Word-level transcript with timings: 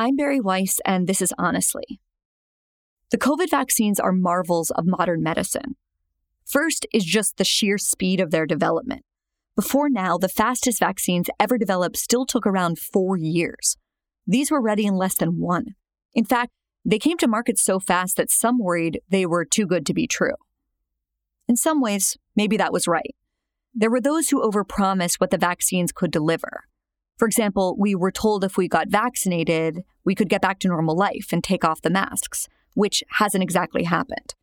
I'm 0.00 0.16
Bari 0.16 0.40
Weiss, 0.40 0.80
and 0.86 1.06
this 1.06 1.20
is 1.20 1.34
Honestly. 1.36 2.00
The 3.10 3.18
COVID 3.18 3.50
vaccines 3.50 4.00
are 4.00 4.12
marvels 4.12 4.70
of 4.70 4.86
modern 4.86 5.22
medicine. 5.22 5.76
First 6.46 6.86
is 6.90 7.04
just 7.04 7.36
the 7.36 7.44
sheer 7.44 7.76
speed 7.76 8.18
of 8.18 8.30
their 8.30 8.46
development. 8.46 9.04
Before 9.56 9.90
now, 9.90 10.16
the 10.16 10.30
fastest 10.30 10.78
vaccines 10.78 11.28
ever 11.38 11.58
developed 11.58 11.98
still 11.98 12.24
took 12.24 12.46
around 12.46 12.78
four 12.78 13.18
years. 13.18 13.76
These 14.26 14.50
were 14.50 14.62
ready 14.62 14.86
in 14.86 14.94
less 14.94 15.16
than 15.16 15.38
one. 15.38 15.74
In 16.14 16.24
fact, 16.24 16.52
they 16.82 16.98
came 16.98 17.18
to 17.18 17.28
market 17.28 17.58
so 17.58 17.78
fast 17.78 18.16
that 18.16 18.30
some 18.30 18.58
worried 18.58 19.02
they 19.10 19.26
were 19.26 19.44
too 19.44 19.66
good 19.66 19.84
to 19.84 19.92
be 19.92 20.06
true. 20.06 20.36
In 21.46 21.56
some 21.56 21.82
ways, 21.82 22.16
maybe 22.34 22.56
that 22.56 22.72
was 22.72 22.88
right. 22.88 23.14
There 23.74 23.90
were 23.90 24.00
those 24.00 24.30
who 24.30 24.40
overpromised 24.50 25.16
what 25.20 25.28
the 25.28 25.36
vaccines 25.36 25.92
could 25.92 26.10
deliver. 26.10 26.64
For 27.20 27.26
example, 27.26 27.76
we 27.78 27.94
were 27.94 28.10
told 28.10 28.44
if 28.44 28.56
we 28.56 28.66
got 28.66 28.88
vaccinated, 28.88 29.82
we 30.06 30.14
could 30.14 30.30
get 30.30 30.40
back 30.40 30.58
to 30.60 30.68
normal 30.68 30.96
life 30.96 31.26
and 31.32 31.44
take 31.44 31.66
off 31.66 31.82
the 31.82 31.90
masks, 31.90 32.48
which 32.72 33.04
hasn't 33.18 33.42
exactly 33.42 33.84
happened. 33.84 34.34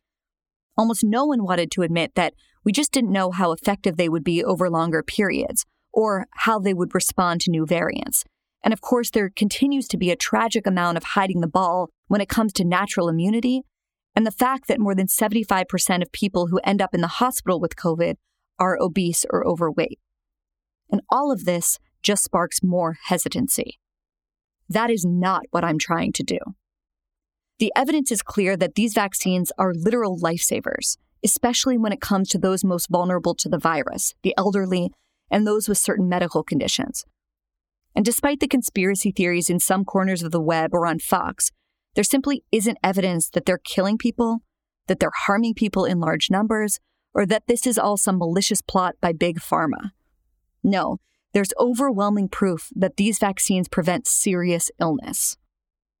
Almost 0.76 1.02
no 1.02 1.24
one 1.24 1.42
wanted 1.42 1.72
to 1.72 1.82
admit 1.82 2.14
that 2.14 2.34
we 2.64 2.70
just 2.70 2.92
didn't 2.92 3.10
know 3.10 3.32
how 3.32 3.50
effective 3.50 3.96
they 3.96 4.08
would 4.08 4.22
be 4.22 4.44
over 4.44 4.70
longer 4.70 5.02
periods 5.02 5.66
or 5.92 6.28
how 6.30 6.60
they 6.60 6.72
would 6.72 6.94
respond 6.94 7.40
to 7.40 7.50
new 7.50 7.66
variants. 7.66 8.22
And 8.62 8.72
of 8.72 8.80
course, 8.80 9.10
there 9.10 9.28
continues 9.28 9.88
to 9.88 9.98
be 9.98 10.12
a 10.12 10.16
tragic 10.16 10.64
amount 10.64 10.98
of 10.98 11.02
hiding 11.02 11.40
the 11.40 11.48
ball 11.48 11.90
when 12.06 12.20
it 12.20 12.28
comes 12.28 12.52
to 12.52 12.64
natural 12.64 13.08
immunity 13.08 13.62
and 14.14 14.24
the 14.24 14.30
fact 14.30 14.68
that 14.68 14.78
more 14.78 14.94
than 14.94 15.08
75% 15.08 16.00
of 16.00 16.12
people 16.12 16.46
who 16.46 16.60
end 16.62 16.80
up 16.80 16.94
in 16.94 17.00
the 17.00 17.08
hospital 17.08 17.58
with 17.58 17.74
COVID 17.74 18.14
are 18.60 18.78
obese 18.80 19.26
or 19.30 19.44
overweight. 19.44 19.98
And 20.92 21.00
all 21.10 21.32
of 21.32 21.44
this 21.44 21.80
just 22.02 22.24
sparks 22.24 22.62
more 22.62 22.96
hesitancy. 23.04 23.78
That 24.68 24.90
is 24.90 25.04
not 25.04 25.42
what 25.50 25.64
I'm 25.64 25.78
trying 25.78 26.12
to 26.14 26.22
do. 26.22 26.38
The 27.58 27.72
evidence 27.74 28.12
is 28.12 28.22
clear 28.22 28.56
that 28.56 28.74
these 28.76 28.94
vaccines 28.94 29.50
are 29.58 29.72
literal 29.74 30.18
lifesavers, 30.18 30.96
especially 31.24 31.76
when 31.76 31.92
it 31.92 32.00
comes 32.00 32.28
to 32.28 32.38
those 32.38 32.64
most 32.64 32.88
vulnerable 32.88 33.34
to 33.34 33.48
the 33.48 33.58
virus, 33.58 34.14
the 34.22 34.34
elderly, 34.36 34.90
and 35.30 35.46
those 35.46 35.68
with 35.68 35.78
certain 35.78 36.08
medical 36.08 36.42
conditions. 36.42 37.04
And 37.96 38.04
despite 38.04 38.40
the 38.40 38.46
conspiracy 38.46 39.10
theories 39.10 39.50
in 39.50 39.58
some 39.58 39.84
corners 39.84 40.22
of 40.22 40.30
the 40.30 40.40
web 40.40 40.70
or 40.72 40.86
on 40.86 41.00
Fox, 41.00 41.50
there 41.94 42.04
simply 42.04 42.44
isn't 42.52 42.78
evidence 42.82 43.28
that 43.30 43.44
they're 43.44 43.58
killing 43.58 43.98
people, 43.98 44.38
that 44.86 45.00
they're 45.00 45.10
harming 45.26 45.54
people 45.54 45.84
in 45.84 45.98
large 45.98 46.30
numbers, 46.30 46.78
or 47.12 47.26
that 47.26 47.48
this 47.48 47.66
is 47.66 47.78
all 47.78 47.96
some 47.96 48.18
malicious 48.18 48.62
plot 48.62 48.94
by 49.00 49.12
Big 49.12 49.40
Pharma. 49.40 49.90
No, 50.62 50.98
there's 51.38 51.54
overwhelming 51.56 52.28
proof 52.28 52.68
that 52.74 52.96
these 52.96 53.20
vaccines 53.20 53.68
prevent 53.68 54.08
serious 54.08 54.72
illness. 54.80 55.36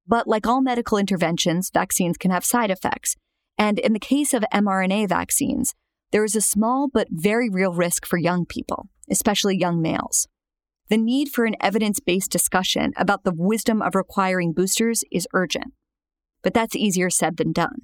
But 0.04 0.26
like 0.26 0.48
all 0.48 0.60
medical 0.60 0.98
interventions, 0.98 1.70
vaccines 1.72 2.18
can 2.18 2.32
have 2.32 2.44
side 2.44 2.72
effects. 2.72 3.14
And 3.56 3.78
in 3.78 3.92
the 3.92 4.00
case 4.00 4.34
of 4.34 4.42
mRNA 4.52 5.08
vaccines, 5.08 5.76
there 6.10 6.24
is 6.24 6.34
a 6.34 6.40
small 6.40 6.88
but 6.92 7.06
very 7.12 7.48
real 7.48 7.72
risk 7.72 8.04
for 8.04 8.18
young 8.18 8.46
people, 8.46 8.88
especially 9.08 9.56
young 9.56 9.80
males. 9.80 10.26
The 10.88 10.96
need 10.96 11.28
for 11.28 11.44
an 11.44 11.54
evidence 11.60 12.00
based 12.00 12.32
discussion 12.32 12.92
about 12.96 13.22
the 13.22 13.32
wisdom 13.32 13.80
of 13.80 13.94
requiring 13.94 14.52
boosters 14.52 15.04
is 15.12 15.28
urgent. 15.34 15.72
But 16.42 16.52
that's 16.52 16.74
easier 16.74 17.10
said 17.10 17.36
than 17.36 17.52
done. 17.52 17.82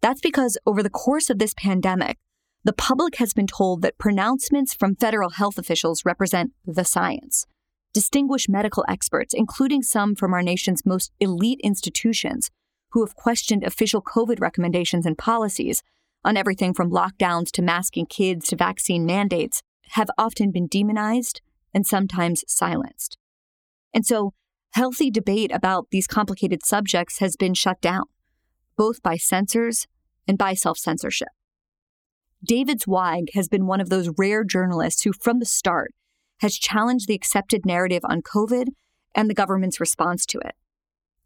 That's 0.00 0.22
because 0.22 0.56
over 0.64 0.82
the 0.82 0.88
course 0.88 1.28
of 1.28 1.38
this 1.38 1.52
pandemic, 1.54 2.16
the 2.64 2.72
public 2.72 3.16
has 3.16 3.32
been 3.32 3.46
told 3.46 3.82
that 3.82 3.98
pronouncements 3.98 4.72
from 4.72 4.94
federal 4.94 5.30
health 5.30 5.58
officials 5.58 6.04
represent 6.04 6.52
the 6.64 6.84
science. 6.84 7.46
Distinguished 7.92 8.48
medical 8.48 8.84
experts, 8.88 9.34
including 9.34 9.82
some 9.82 10.14
from 10.14 10.32
our 10.32 10.42
nation's 10.42 10.86
most 10.86 11.10
elite 11.18 11.60
institutions, 11.64 12.50
who 12.92 13.04
have 13.04 13.16
questioned 13.16 13.64
official 13.64 14.00
COVID 14.00 14.40
recommendations 14.40 15.06
and 15.06 15.18
policies 15.18 15.82
on 16.24 16.36
everything 16.36 16.72
from 16.72 16.90
lockdowns 16.90 17.50
to 17.50 17.62
masking 17.62 18.06
kids 18.06 18.46
to 18.46 18.56
vaccine 18.56 19.04
mandates, 19.04 19.62
have 19.90 20.08
often 20.16 20.52
been 20.52 20.68
demonized 20.68 21.40
and 21.74 21.86
sometimes 21.86 22.44
silenced. 22.46 23.18
And 23.92 24.06
so, 24.06 24.32
healthy 24.70 25.10
debate 25.10 25.50
about 25.52 25.88
these 25.90 26.06
complicated 26.06 26.64
subjects 26.64 27.18
has 27.18 27.36
been 27.36 27.54
shut 27.54 27.80
down, 27.80 28.04
both 28.76 29.02
by 29.02 29.16
censors 29.16 29.86
and 30.28 30.38
by 30.38 30.54
self 30.54 30.78
censorship. 30.78 31.28
David 32.44 32.80
Zweig 32.80 33.30
has 33.34 33.46
been 33.46 33.68
one 33.68 33.80
of 33.80 33.88
those 33.88 34.10
rare 34.18 34.42
journalists 34.42 35.02
who, 35.02 35.12
from 35.12 35.38
the 35.38 35.46
start, 35.46 35.94
has 36.40 36.56
challenged 36.56 37.06
the 37.06 37.14
accepted 37.14 37.64
narrative 37.64 38.02
on 38.04 38.20
COVID 38.20 38.68
and 39.14 39.30
the 39.30 39.34
government's 39.34 39.78
response 39.78 40.26
to 40.26 40.38
it. 40.40 40.56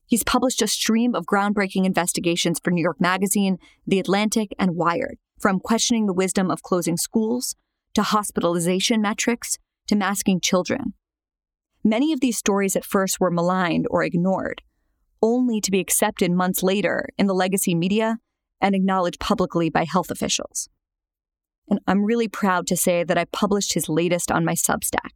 He's 0.05 0.23
published 0.23 0.61
a 0.61 0.69
stream 0.69 1.15
of 1.15 1.25
groundbreaking 1.25 1.87
investigations 1.87 2.61
for 2.63 2.71
New 2.71 2.83
York 2.83 3.01
Magazine, 3.01 3.57
The 3.87 3.99
Atlantic, 3.99 4.51
and 4.59 4.77
Wired, 4.77 5.17
from 5.41 5.59
questioning 5.59 6.05
the 6.05 6.13
wisdom 6.13 6.51
of 6.51 6.63
closing 6.63 6.99
schools 6.99 7.57
to 7.95 8.03
hospitalization 8.03 9.01
metrics 9.01 9.57
to 9.87 9.97
masking 9.97 10.39
children. 10.39 10.93
Many 11.83 12.13
of 12.13 12.21
these 12.21 12.37
stories 12.37 12.77
at 12.77 12.85
first 12.85 13.21
were 13.21 13.31
maligned 13.31 13.87
or 13.89 14.05
ignored, 14.05 14.61
only 15.23 15.63
to 15.63 15.71
be 15.71 15.81
accepted 15.81 16.31
months 16.31 16.63
later 16.63 17.09
in 17.17 17.27
the 17.27 17.35
legacy 17.35 17.75
media 17.75 18.19
and 18.61 18.75
acknowledged 18.75 19.19
publicly 19.19 19.71
by 19.71 19.85
health 19.85 20.11
officials 20.11 20.69
and 21.69 21.81
I'm 21.87 22.05
really 22.05 22.29
proud 22.29 22.67
to 22.69 22.77
say 22.77 23.05
that 23.05 23.19
I 23.19 23.25
published 23.27 23.75
his 23.75 23.89
latest 23.89 24.31
on 24.31 24.45
my 24.45 24.55
Substack. 24.55 25.11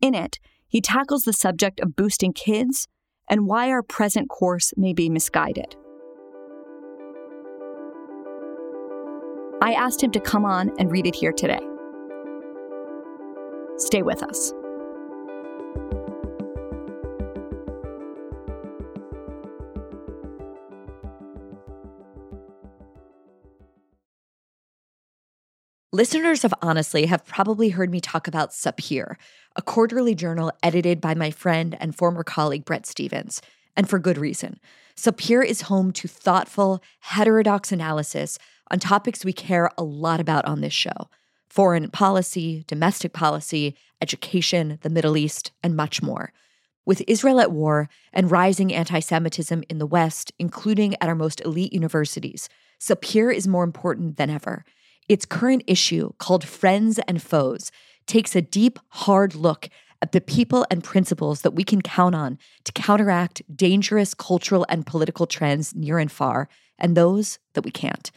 In 0.00 0.14
it, 0.14 0.38
he 0.66 0.80
tackles 0.80 1.22
the 1.22 1.32
subject 1.32 1.80
of 1.80 1.96
boosting 1.96 2.32
kids 2.32 2.88
and 3.30 3.46
why 3.46 3.70
our 3.70 3.82
present 3.82 4.28
course 4.28 4.72
may 4.76 4.92
be 4.92 5.08
misguided. 5.08 5.76
I 9.62 9.72
asked 9.72 10.02
him 10.02 10.10
to 10.10 10.20
come 10.20 10.44
on 10.44 10.72
and 10.78 10.90
read 10.90 11.06
it 11.06 11.14
here 11.14 11.32
today. 11.32 11.60
Stay 13.78 14.02
with 14.02 14.22
us. 14.22 14.52
Listeners 25.94 26.44
of 26.44 26.52
Honestly 26.60 27.06
have 27.06 27.24
probably 27.24 27.68
heard 27.68 27.88
me 27.88 28.00
talk 28.00 28.26
about 28.26 28.50
Sapir, 28.50 29.14
a 29.54 29.62
quarterly 29.62 30.16
journal 30.16 30.50
edited 30.60 31.00
by 31.00 31.14
my 31.14 31.30
friend 31.30 31.76
and 31.78 31.94
former 31.94 32.24
colleague 32.24 32.64
Bret 32.64 32.84
Stephens, 32.84 33.40
and 33.76 33.88
for 33.88 34.00
good 34.00 34.18
reason. 34.18 34.58
Sapir 34.96 35.46
is 35.46 35.60
home 35.60 35.92
to 35.92 36.08
thoughtful, 36.08 36.82
heterodox 36.98 37.70
analysis 37.70 38.40
on 38.72 38.80
topics 38.80 39.24
we 39.24 39.32
care 39.32 39.70
a 39.78 39.84
lot 39.84 40.18
about 40.18 40.44
on 40.46 40.62
this 40.62 40.72
show 40.72 41.10
foreign 41.46 41.88
policy, 41.88 42.64
domestic 42.66 43.12
policy, 43.12 43.76
education, 44.00 44.80
the 44.82 44.90
Middle 44.90 45.16
East, 45.16 45.52
and 45.62 45.76
much 45.76 46.02
more. 46.02 46.32
With 46.84 47.04
Israel 47.06 47.38
at 47.38 47.52
war 47.52 47.88
and 48.12 48.32
rising 48.32 48.74
anti 48.74 48.98
Semitism 48.98 49.62
in 49.70 49.78
the 49.78 49.86
West, 49.86 50.32
including 50.40 50.94
at 50.94 51.08
our 51.08 51.14
most 51.14 51.40
elite 51.42 51.72
universities, 51.72 52.48
Sapir 52.80 53.32
is 53.32 53.46
more 53.46 53.62
important 53.62 54.16
than 54.16 54.28
ever. 54.28 54.64
Its 55.08 55.26
current 55.26 55.62
issue, 55.66 56.12
called 56.18 56.44
Friends 56.44 56.98
and 57.06 57.20
Foes, 57.20 57.70
takes 58.06 58.34
a 58.34 58.42
deep, 58.42 58.78
hard 58.88 59.34
look 59.34 59.68
at 60.00 60.12
the 60.12 60.20
people 60.20 60.66
and 60.70 60.84
principles 60.84 61.42
that 61.42 61.52
we 61.52 61.64
can 61.64 61.80
count 61.80 62.14
on 62.14 62.38
to 62.64 62.72
counteract 62.72 63.42
dangerous 63.54 64.14
cultural 64.14 64.66
and 64.68 64.86
political 64.86 65.26
trends 65.26 65.74
near 65.74 65.98
and 65.98 66.12
far, 66.12 66.48
and 66.78 66.96
those 66.96 67.38
that 67.54 67.64
we 67.64 67.70
can't. 67.70 68.10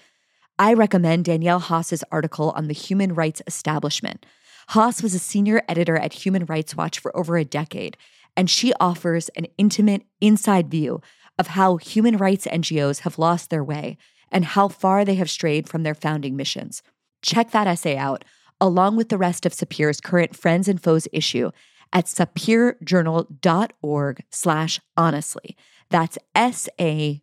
I 0.59 0.73
recommend 0.73 1.25
Danielle 1.25 1.59
Haas's 1.59 2.03
article 2.11 2.51
on 2.51 2.67
the 2.67 2.73
human 2.73 3.13
rights 3.13 3.41
establishment. 3.47 4.25
Haas 4.69 5.01
was 5.01 5.13
a 5.13 5.19
senior 5.19 5.61
editor 5.69 5.97
at 5.97 6.25
Human 6.25 6.45
Rights 6.45 6.75
Watch 6.75 6.99
for 6.99 7.15
over 7.15 7.37
a 7.37 7.45
decade, 7.45 7.95
and 8.35 8.49
she 8.49 8.73
offers 8.79 9.29
an 9.29 9.47
intimate, 9.57 10.03
inside 10.19 10.69
view 10.69 11.01
of 11.39 11.47
how 11.47 11.77
human 11.77 12.17
rights 12.17 12.47
NGOs 12.47 12.99
have 12.99 13.19
lost 13.19 13.49
their 13.49 13.63
way 13.63 13.97
and 14.31 14.45
how 14.45 14.67
far 14.67 15.03
they 15.03 15.15
have 15.15 15.29
strayed 15.29 15.69
from 15.69 15.83
their 15.83 15.95
founding 15.95 16.35
missions. 16.35 16.81
Check 17.21 17.51
that 17.51 17.67
essay 17.67 17.97
out, 17.97 18.25
along 18.59 18.95
with 18.95 19.09
the 19.09 19.17
rest 19.17 19.45
of 19.45 19.53
Sapir's 19.53 20.01
current 20.01 20.35
Friends 20.35 20.67
and 20.67 20.81
Foes 20.81 21.07
issue, 21.11 21.51
at 21.93 22.05
sapirjournal.org 22.05 24.23
slash 24.29 24.79
honestly. 24.95 25.57
That's 25.89 26.17
S-A-P-I-R 26.35 27.19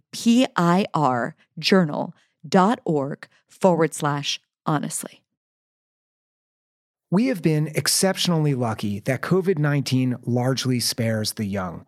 journal.org 1.59 3.29
forward 3.49 3.95
slash 3.95 4.41
honestly. 4.67 5.23
We 7.11 7.27
have 7.27 7.43
been 7.43 7.71
exceptionally 7.75 8.55
lucky 8.55 9.01
that 9.01 9.21
COVID 9.21 9.59
19 9.59 10.17
largely 10.25 10.81
spares 10.81 11.35
the 11.35 11.45
young. 11.45 11.85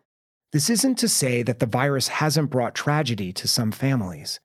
This 0.53 0.69
isn't 0.71 0.99
to 0.99 1.09
say 1.09 1.43
that 1.43 1.59
the 1.59 1.67
virus 1.67 2.09
hasn't 2.09 2.51
brought 2.51 2.75
tragedy 2.75 3.33
to 3.33 3.49
some 3.49 3.73
families, 3.73 4.39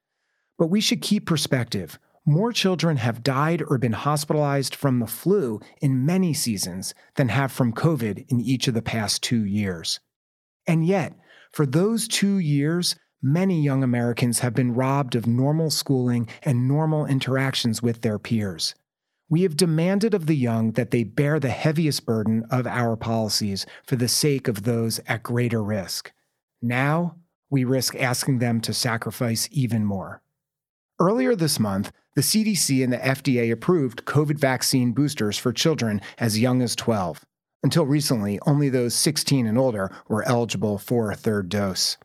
but 0.61 0.67
we 0.67 0.79
should 0.79 1.01
keep 1.01 1.25
perspective. 1.25 1.97
More 2.23 2.53
children 2.53 2.97
have 2.97 3.23
died 3.23 3.63
or 3.67 3.79
been 3.79 3.93
hospitalized 3.93 4.75
from 4.75 4.99
the 4.99 5.07
flu 5.07 5.59
in 5.81 6.05
many 6.05 6.35
seasons 6.35 6.93
than 7.15 7.29
have 7.29 7.51
from 7.51 7.73
COVID 7.73 8.25
in 8.29 8.39
each 8.39 8.67
of 8.67 8.75
the 8.75 8.81
past 8.83 9.23
two 9.23 9.43
years. 9.43 9.99
And 10.67 10.85
yet, 10.85 11.15
for 11.51 11.65
those 11.65 12.07
two 12.07 12.37
years, 12.37 12.95
many 13.23 13.59
young 13.59 13.81
Americans 13.81 14.41
have 14.41 14.53
been 14.53 14.75
robbed 14.75 15.15
of 15.15 15.25
normal 15.25 15.71
schooling 15.71 16.27
and 16.43 16.67
normal 16.67 17.07
interactions 17.07 17.81
with 17.81 18.03
their 18.03 18.19
peers. 18.19 18.75
We 19.29 19.41
have 19.41 19.57
demanded 19.57 20.13
of 20.13 20.27
the 20.27 20.37
young 20.37 20.73
that 20.73 20.91
they 20.91 21.03
bear 21.03 21.39
the 21.39 21.49
heaviest 21.49 22.05
burden 22.05 22.45
of 22.51 22.67
our 22.67 22.95
policies 22.95 23.65
for 23.87 23.95
the 23.95 24.07
sake 24.07 24.47
of 24.47 24.61
those 24.61 24.99
at 25.07 25.23
greater 25.23 25.63
risk. 25.63 26.11
Now, 26.61 27.15
we 27.49 27.63
risk 27.63 27.95
asking 27.95 28.37
them 28.37 28.61
to 28.61 28.75
sacrifice 28.75 29.49
even 29.51 29.85
more. 29.85 30.21
Earlier 31.01 31.36
this 31.36 31.59
month, 31.59 31.92
the 32.13 32.21
CDC 32.21 32.83
and 32.83 32.94
the 32.94 32.98
FDA 32.98 33.51
approved 33.51 34.06
COVID 34.06 34.38
vaccine 34.38 34.92
boosters 34.92 35.36
for 35.36 35.51
children 35.51 36.00
as 36.19 36.38
young 36.38 36.62
as 36.62 36.75
12. 36.75 37.25
Until 37.63 37.88
recently, 37.88 38.39
only 38.45 38.69
those 38.69 38.94
16 38.94 39.48
and 39.48 39.57
older 39.57 39.89
were 40.07 40.21
eligible 40.27 40.77
for 40.77 41.09
a 41.09 41.15
third 41.15 41.50
dose. 41.50 41.98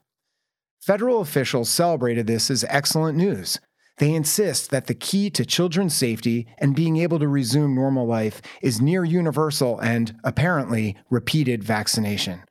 Federal 0.80 1.20
officials 1.20 1.68
celebrated 1.68 2.26
this 2.26 2.50
as 2.50 2.64
excellent 2.70 3.18
news. 3.18 3.60
They 3.98 4.14
insist 4.14 4.70
that 4.70 4.86
the 4.86 4.94
key 4.94 5.28
to 5.28 5.44
children's 5.44 5.92
safety 5.92 6.46
and 6.56 6.74
being 6.74 6.96
able 6.96 7.18
to 7.18 7.28
resume 7.28 7.74
normal 7.74 8.06
life 8.06 8.40
is 8.62 8.80
near 8.80 9.04
universal 9.04 9.78
and, 9.80 10.16
apparently, 10.24 10.96
repeated 11.10 11.62
vaccination. 11.62 12.44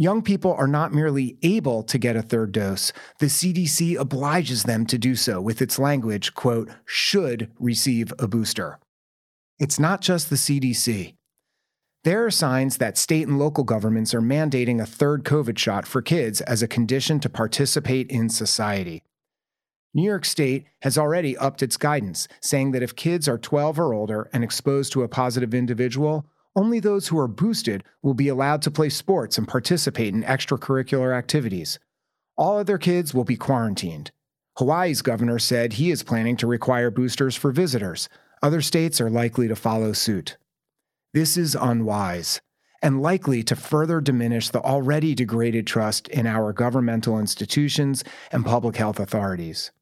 Young 0.00 0.22
people 0.22 0.52
are 0.52 0.68
not 0.68 0.94
merely 0.94 1.36
able 1.42 1.82
to 1.82 1.98
get 1.98 2.14
a 2.14 2.22
third 2.22 2.52
dose, 2.52 2.92
the 3.18 3.26
CDC 3.26 3.98
obliges 3.98 4.62
them 4.62 4.86
to 4.86 4.96
do 4.96 5.16
so 5.16 5.40
with 5.40 5.60
its 5.60 5.76
language, 5.76 6.34
quote, 6.34 6.70
should 6.86 7.50
receive 7.58 8.12
a 8.16 8.28
booster. 8.28 8.78
It's 9.58 9.80
not 9.80 10.00
just 10.00 10.30
the 10.30 10.36
CDC. 10.36 11.16
There 12.04 12.24
are 12.24 12.30
signs 12.30 12.76
that 12.76 12.96
state 12.96 13.26
and 13.26 13.40
local 13.40 13.64
governments 13.64 14.14
are 14.14 14.20
mandating 14.20 14.80
a 14.80 14.86
third 14.86 15.24
COVID 15.24 15.58
shot 15.58 15.84
for 15.84 16.00
kids 16.00 16.40
as 16.42 16.62
a 16.62 16.68
condition 16.68 17.18
to 17.18 17.28
participate 17.28 18.08
in 18.08 18.28
society. 18.28 19.02
New 19.92 20.04
York 20.04 20.24
State 20.24 20.66
has 20.82 20.96
already 20.96 21.36
upped 21.36 21.60
its 21.60 21.76
guidance, 21.76 22.28
saying 22.40 22.70
that 22.70 22.84
if 22.84 22.94
kids 22.94 23.26
are 23.26 23.36
12 23.36 23.80
or 23.80 23.92
older 23.92 24.30
and 24.32 24.44
exposed 24.44 24.92
to 24.92 25.02
a 25.02 25.08
positive 25.08 25.52
individual, 25.52 26.24
only 26.56 26.80
those 26.80 27.08
who 27.08 27.18
are 27.18 27.28
boosted 27.28 27.84
will 28.02 28.14
be 28.14 28.28
allowed 28.28 28.62
to 28.62 28.70
play 28.70 28.88
sports 28.88 29.38
and 29.38 29.46
participate 29.46 30.14
in 30.14 30.22
extracurricular 30.22 31.16
activities. 31.16 31.78
All 32.36 32.58
other 32.58 32.78
kids 32.78 33.14
will 33.14 33.24
be 33.24 33.36
quarantined. 33.36 34.10
Hawaii's 34.58 35.02
governor 35.02 35.38
said 35.38 35.74
he 35.74 35.90
is 35.90 36.02
planning 36.02 36.36
to 36.36 36.46
require 36.46 36.90
boosters 36.90 37.36
for 37.36 37.52
visitors. 37.52 38.08
Other 38.42 38.60
states 38.60 39.00
are 39.00 39.10
likely 39.10 39.48
to 39.48 39.56
follow 39.56 39.92
suit. 39.92 40.36
This 41.14 41.36
is 41.36 41.54
unwise 41.54 42.40
and 42.82 43.02
likely 43.02 43.42
to 43.42 43.56
further 43.56 44.00
diminish 44.00 44.50
the 44.50 44.62
already 44.62 45.14
degraded 45.14 45.66
trust 45.66 46.08
in 46.08 46.26
our 46.26 46.52
governmental 46.52 47.18
institutions 47.18 48.04
and 48.30 48.44
public 48.44 48.76
health 48.76 49.00
authorities. 49.00 49.72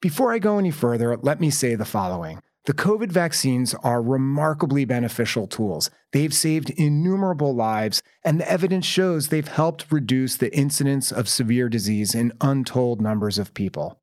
Before 0.00 0.32
I 0.32 0.38
go 0.38 0.58
any 0.58 0.70
further, 0.70 1.16
let 1.16 1.40
me 1.40 1.50
say 1.50 1.74
the 1.74 1.84
following. 1.84 2.42
The 2.64 2.74
COVID 2.74 3.10
vaccines 3.10 3.74
are 3.82 4.00
remarkably 4.00 4.84
beneficial 4.84 5.48
tools. 5.48 5.90
They've 6.12 6.32
saved 6.32 6.70
innumerable 6.70 7.54
lives, 7.54 8.02
and 8.24 8.38
the 8.38 8.50
evidence 8.50 8.86
shows 8.86 9.28
they've 9.28 9.48
helped 9.48 9.90
reduce 9.90 10.36
the 10.36 10.56
incidence 10.56 11.10
of 11.10 11.28
severe 11.28 11.68
disease 11.68 12.14
in 12.14 12.32
untold 12.40 13.00
numbers 13.00 13.36
of 13.38 13.54
people. 13.54 14.00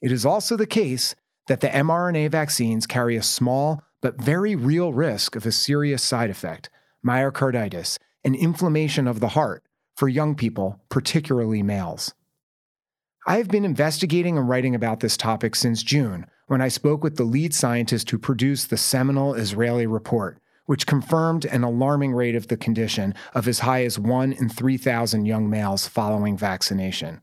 It 0.00 0.10
is 0.10 0.24
also 0.24 0.56
the 0.56 0.66
case 0.66 1.14
that 1.48 1.60
the 1.60 1.68
mRNA 1.68 2.30
vaccines 2.30 2.86
carry 2.86 3.16
a 3.16 3.22
small 3.22 3.82
but 4.00 4.20
very 4.20 4.56
real 4.56 4.92
risk 4.92 5.36
of 5.36 5.44
a 5.44 5.52
serious 5.52 6.02
side 6.02 6.30
effect 6.30 6.70
myocarditis, 7.04 7.98
and 8.24 8.36
inflammation 8.36 9.06
of 9.08 9.20
the 9.20 9.28
heart 9.28 9.64
for 9.96 10.08
young 10.08 10.34
people, 10.34 10.80
particularly 10.88 11.62
males. 11.62 12.14
I 13.26 13.36
have 13.36 13.48
been 13.48 13.64
investigating 13.64 14.38
and 14.38 14.48
writing 14.48 14.74
about 14.74 15.00
this 15.00 15.16
topic 15.16 15.54
since 15.54 15.82
June 15.82 16.26
when 16.46 16.60
I 16.60 16.68
spoke 16.68 17.02
with 17.02 17.16
the 17.16 17.24
lead 17.24 17.54
scientist 17.54 18.10
who 18.10 18.18
produced 18.18 18.70
the 18.70 18.76
seminal 18.76 19.34
Israeli 19.34 19.86
report, 19.86 20.38
which 20.66 20.86
confirmed 20.86 21.44
an 21.44 21.64
alarming 21.64 22.12
rate 22.12 22.34
of 22.34 22.48
the 22.48 22.56
condition 22.56 23.14
of 23.34 23.48
as 23.48 23.60
high 23.60 23.84
as 23.84 23.98
1 23.98 24.32
in 24.32 24.48
3,000 24.48 25.24
young 25.24 25.50
males 25.50 25.86
following 25.86 26.36
vaccination. 26.36 27.20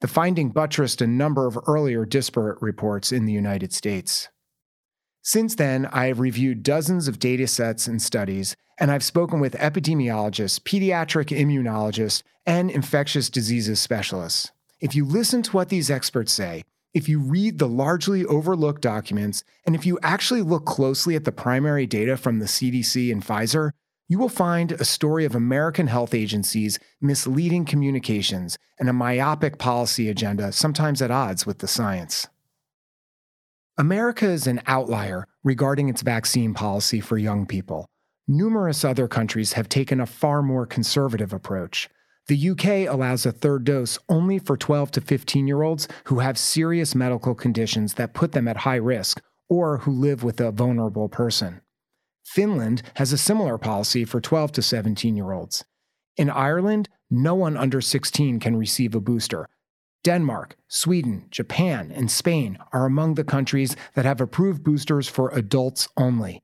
The 0.00 0.08
finding 0.08 0.50
buttressed 0.50 1.00
a 1.00 1.06
number 1.06 1.46
of 1.46 1.58
earlier 1.66 2.04
disparate 2.04 2.60
reports 2.60 3.12
in 3.12 3.24
the 3.24 3.32
United 3.32 3.72
States. 3.72 4.28
Since 5.22 5.54
then, 5.54 5.86
I 5.86 6.06
have 6.06 6.18
reviewed 6.18 6.64
dozens 6.64 7.06
of 7.06 7.20
data 7.20 7.46
sets 7.46 7.86
and 7.86 8.02
studies, 8.02 8.56
and 8.80 8.90
I've 8.90 9.04
spoken 9.04 9.38
with 9.38 9.54
epidemiologists, 9.54 10.58
pediatric 10.58 11.28
immunologists, 11.28 12.24
and 12.44 12.68
infectious 12.68 13.30
diseases 13.30 13.78
specialists. 13.78 14.50
If 14.80 14.96
you 14.96 15.04
listen 15.04 15.42
to 15.44 15.52
what 15.52 15.68
these 15.68 15.92
experts 15.92 16.32
say, 16.32 16.64
if 16.94 17.08
you 17.08 17.20
read 17.20 17.58
the 17.58 17.68
largely 17.68 18.24
overlooked 18.26 18.82
documents, 18.82 19.44
and 19.66 19.74
if 19.74 19.86
you 19.86 19.98
actually 20.02 20.42
look 20.42 20.66
closely 20.66 21.16
at 21.16 21.24
the 21.24 21.32
primary 21.32 21.86
data 21.86 22.16
from 22.16 22.38
the 22.38 22.46
CDC 22.46 23.10
and 23.10 23.24
Pfizer, 23.24 23.70
you 24.08 24.18
will 24.18 24.28
find 24.28 24.72
a 24.72 24.84
story 24.84 25.24
of 25.24 25.34
American 25.34 25.86
health 25.86 26.12
agencies 26.12 26.78
misleading 27.00 27.64
communications 27.64 28.58
and 28.78 28.90
a 28.90 28.92
myopic 28.92 29.58
policy 29.58 30.10
agenda, 30.10 30.52
sometimes 30.52 31.00
at 31.00 31.10
odds 31.10 31.46
with 31.46 31.60
the 31.60 31.68
science. 31.68 32.28
America 33.78 34.28
is 34.28 34.46
an 34.46 34.60
outlier 34.66 35.26
regarding 35.42 35.88
its 35.88 36.02
vaccine 36.02 36.52
policy 36.52 37.00
for 37.00 37.16
young 37.16 37.46
people. 37.46 37.86
Numerous 38.28 38.84
other 38.84 39.08
countries 39.08 39.54
have 39.54 39.68
taken 39.68 39.98
a 39.98 40.06
far 40.06 40.42
more 40.42 40.66
conservative 40.66 41.32
approach. 41.32 41.88
The 42.28 42.50
UK 42.50 42.92
allows 42.92 43.26
a 43.26 43.32
third 43.32 43.64
dose 43.64 43.98
only 44.08 44.38
for 44.38 44.56
12 44.56 44.92
to 44.92 45.00
15 45.00 45.46
year 45.48 45.62
olds 45.62 45.88
who 46.04 46.20
have 46.20 46.38
serious 46.38 46.94
medical 46.94 47.34
conditions 47.34 47.94
that 47.94 48.14
put 48.14 48.32
them 48.32 48.46
at 48.46 48.58
high 48.58 48.76
risk 48.76 49.20
or 49.48 49.78
who 49.78 49.90
live 49.90 50.22
with 50.22 50.40
a 50.40 50.52
vulnerable 50.52 51.08
person. 51.08 51.60
Finland 52.24 52.82
has 52.94 53.12
a 53.12 53.18
similar 53.18 53.58
policy 53.58 54.04
for 54.04 54.20
12 54.20 54.52
to 54.52 54.62
17 54.62 55.16
year 55.16 55.32
olds. 55.32 55.64
In 56.16 56.30
Ireland, 56.30 56.88
no 57.10 57.34
one 57.34 57.56
under 57.56 57.80
16 57.80 58.38
can 58.38 58.56
receive 58.56 58.94
a 58.94 59.00
booster. 59.00 59.48
Denmark, 60.04 60.56
Sweden, 60.68 61.26
Japan, 61.30 61.92
and 61.92 62.10
Spain 62.10 62.58
are 62.72 62.86
among 62.86 63.14
the 63.14 63.24
countries 63.24 63.76
that 63.94 64.04
have 64.04 64.20
approved 64.20 64.64
boosters 64.64 65.08
for 65.08 65.30
adults 65.30 65.88
only. 65.96 66.42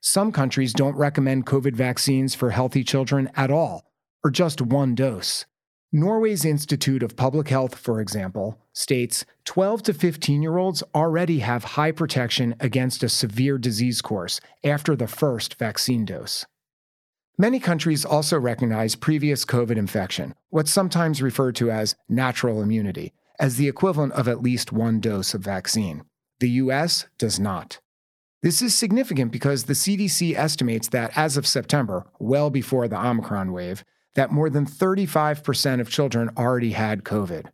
Some 0.00 0.32
countries 0.32 0.72
don't 0.72 0.96
recommend 0.96 1.46
COVID 1.46 1.74
vaccines 1.74 2.34
for 2.34 2.50
healthy 2.50 2.84
children 2.84 3.30
at 3.36 3.50
all 3.50 3.89
or 4.24 4.30
just 4.30 4.60
one 4.60 4.94
dose. 4.94 5.46
Norway's 5.92 6.44
Institute 6.44 7.02
of 7.02 7.16
Public 7.16 7.48
Health, 7.48 7.74
for 7.74 8.00
example, 8.00 8.60
states 8.72 9.24
12 9.44 9.82
to 9.84 9.92
15 9.92 10.40
year 10.40 10.56
olds 10.56 10.84
already 10.94 11.40
have 11.40 11.64
high 11.64 11.90
protection 11.90 12.54
against 12.60 13.02
a 13.02 13.08
severe 13.08 13.58
disease 13.58 14.00
course 14.00 14.40
after 14.62 14.94
the 14.94 15.08
first 15.08 15.54
vaccine 15.54 16.04
dose. 16.04 16.46
Many 17.36 17.58
countries 17.58 18.04
also 18.04 18.38
recognize 18.38 18.94
previous 18.94 19.44
COVID 19.44 19.76
infection, 19.76 20.34
what's 20.50 20.70
sometimes 20.70 21.22
referred 21.22 21.56
to 21.56 21.70
as 21.70 21.96
natural 22.08 22.62
immunity, 22.62 23.12
as 23.40 23.56
the 23.56 23.66
equivalent 23.66 24.12
of 24.12 24.28
at 24.28 24.42
least 24.42 24.72
one 24.72 25.00
dose 25.00 25.34
of 25.34 25.40
vaccine. 25.40 26.04
The 26.38 26.50
US 26.50 27.06
does 27.18 27.40
not. 27.40 27.80
This 28.42 28.62
is 28.62 28.74
significant 28.74 29.32
because 29.32 29.64
the 29.64 29.72
CDC 29.72 30.36
estimates 30.36 30.88
that 30.88 31.16
as 31.16 31.36
of 31.36 31.46
September, 31.46 32.06
well 32.18 32.48
before 32.48 32.86
the 32.86 32.98
Omicron 32.98 33.52
wave, 33.52 33.84
that 34.14 34.32
more 34.32 34.50
than 34.50 34.66
35% 34.66 35.80
of 35.80 35.90
children 35.90 36.30
already 36.36 36.72
had 36.72 37.04
COVID. 37.04 37.46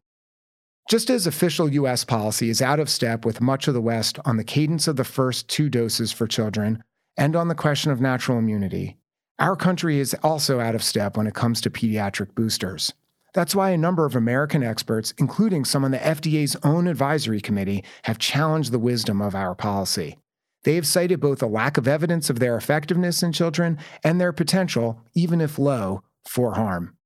Just 0.89 1.11
as 1.11 1.27
official 1.27 1.73
US 1.73 2.05
policy 2.05 2.49
is 2.49 2.63
out 2.63 2.79
of 2.79 2.89
step 2.89 3.25
with 3.25 3.41
much 3.41 3.67
of 3.67 3.75
the 3.75 3.81
West 3.81 4.19
on 4.25 4.37
the 4.37 4.45
cadence 4.45 4.87
of 4.87 4.97
the 4.97 5.05
first 5.05 5.49
two 5.49 5.69
doses 5.69 6.13
for 6.13 6.27
children 6.27 6.83
and 7.17 7.35
on 7.35 7.49
the 7.49 7.55
question 7.55 7.91
of 7.91 8.01
natural 8.01 8.39
immunity, 8.39 8.97
our 9.39 9.57
country 9.57 9.99
is 9.99 10.15
also 10.23 10.61
out 10.61 10.75
of 10.75 10.83
step 10.83 11.17
when 11.17 11.27
it 11.27 11.35
comes 11.35 11.61
to 11.61 11.71
pediatric 11.71 12.35
boosters. 12.35 12.93
That's 13.35 13.55
why 13.55 13.71
a 13.71 13.77
number 13.77 14.07
of 14.07 14.17
American 14.17 14.63
experts, 14.63 15.13
including 15.19 15.67
some 15.67 15.85
on 15.85 15.91
the 15.91 15.99
FDA's 15.99 16.57
own 16.63 16.87
advisory 16.87 17.41
committee, 17.41 17.85
have 18.05 18.19
challenged 18.19 18.73
the 18.73 18.79
wisdom 18.79 19.21
of 19.21 19.35
our 19.35 19.55
policy. 19.55 20.17
They 20.65 20.77
have 20.77 20.87
cited 20.87 21.21
both 21.21 21.43
a 21.43 21.47
lack 21.47 21.77
of 21.77 21.87
evidence 21.87 22.31
of 22.31 22.39
their 22.39 22.57
effectiveness 22.57 23.23
in 23.23 23.33
children 23.33 23.79
and 24.03 24.19
their 24.19 24.33
potential, 24.33 25.03
even 25.15 25.41
if 25.43 25.59
low, 25.59 26.03
for 26.27 26.55
harm. 26.55 26.97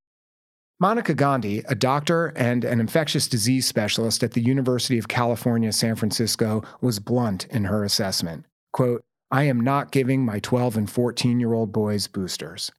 Monica 0.81 1.13
Gandhi, 1.13 1.63
a 1.69 1.75
doctor 1.75 2.29
and 2.29 2.65
an 2.65 2.81
infectious 2.81 3.29
disease 3.29 3.67
specialist 3.67 4.23
at 4.23 4.33
the 4.33 4.41
University 4.41 4.99
of 4.99 5.09
California, 5.09 5.73
San 5.73 5.95
Francisco, 5.95 6.63
was 6.81 6.99
blunt 6.99 7.47
in 7.51 7.65
her 7.65 7.85
assessment. 7.85 8.47
Quote, 8.73 9.03
I 9.31 9.45
am 9.45 9.61
not 9.61 9.93
giving 9.93 10.25
my 10.25 10.41
12 10.41 10.79
and 10.79 10.91
14 10.91 11.39
year 11.39 11.53
old 11.53 11.71
boys 11.71 12.07
boosters. 12.07 12.73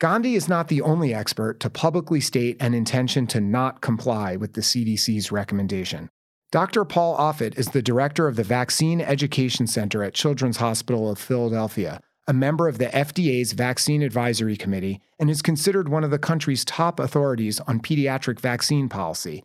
Gandhi 0.00 0.34
is 0.34 0.48
not 0.48 0.68
the 0.68 0.80
only 0.80 1.12
expert 1.12 1.60
to 1.60 1.68
publicly 1.68 2.22
state 2.22 2.56
an 2.58 2.72
intention 2.72 3.26
to 3.28 3.40
not 3.40 3.82
comply 3.82 4.34
with 4.34 4.54
the 4.54 4.62
CDC's 4.62 5.30
recommendation. 5.30 6.08
Dr. 6.50 6.86
Paul 6.86 7.16
Offit 7.18 7.58
is 7.58 7.68
the 7.68 7.82
director 7.82 8.26
of 8.26 8.36
the 8.36 8.42
Vaccine 8.42 9.02
Education 9.02 9.66
Center 9.66 10.02
at 10.02 10.14
Children's 10.14 10.56
Hospital 10.56 11.10
of 11.10 11.18
Philadelphia, 11.18 12.00
a 12.26 12.32
member 12.32 12.68
of 12.68 12.78
the 12.78 12.86
FDA's 12.86 13.52
Vaccine 13.52 14.02
Advisory 14.02 14.56
Committee, 14.56 15.00
and 15.18 15.28
is 15.28 15.42
considered 15.42 15.88
one 15.88 16.04
of 16.04 16.10
the 16.10 16.18
country's 16.18 16.64
top 16.64 17.00
authorities 17.00 17.60
on 17.60 17.80
pediatric 17.80 18.40
vaccine 18.40 18.88
policy. 18.88 19.44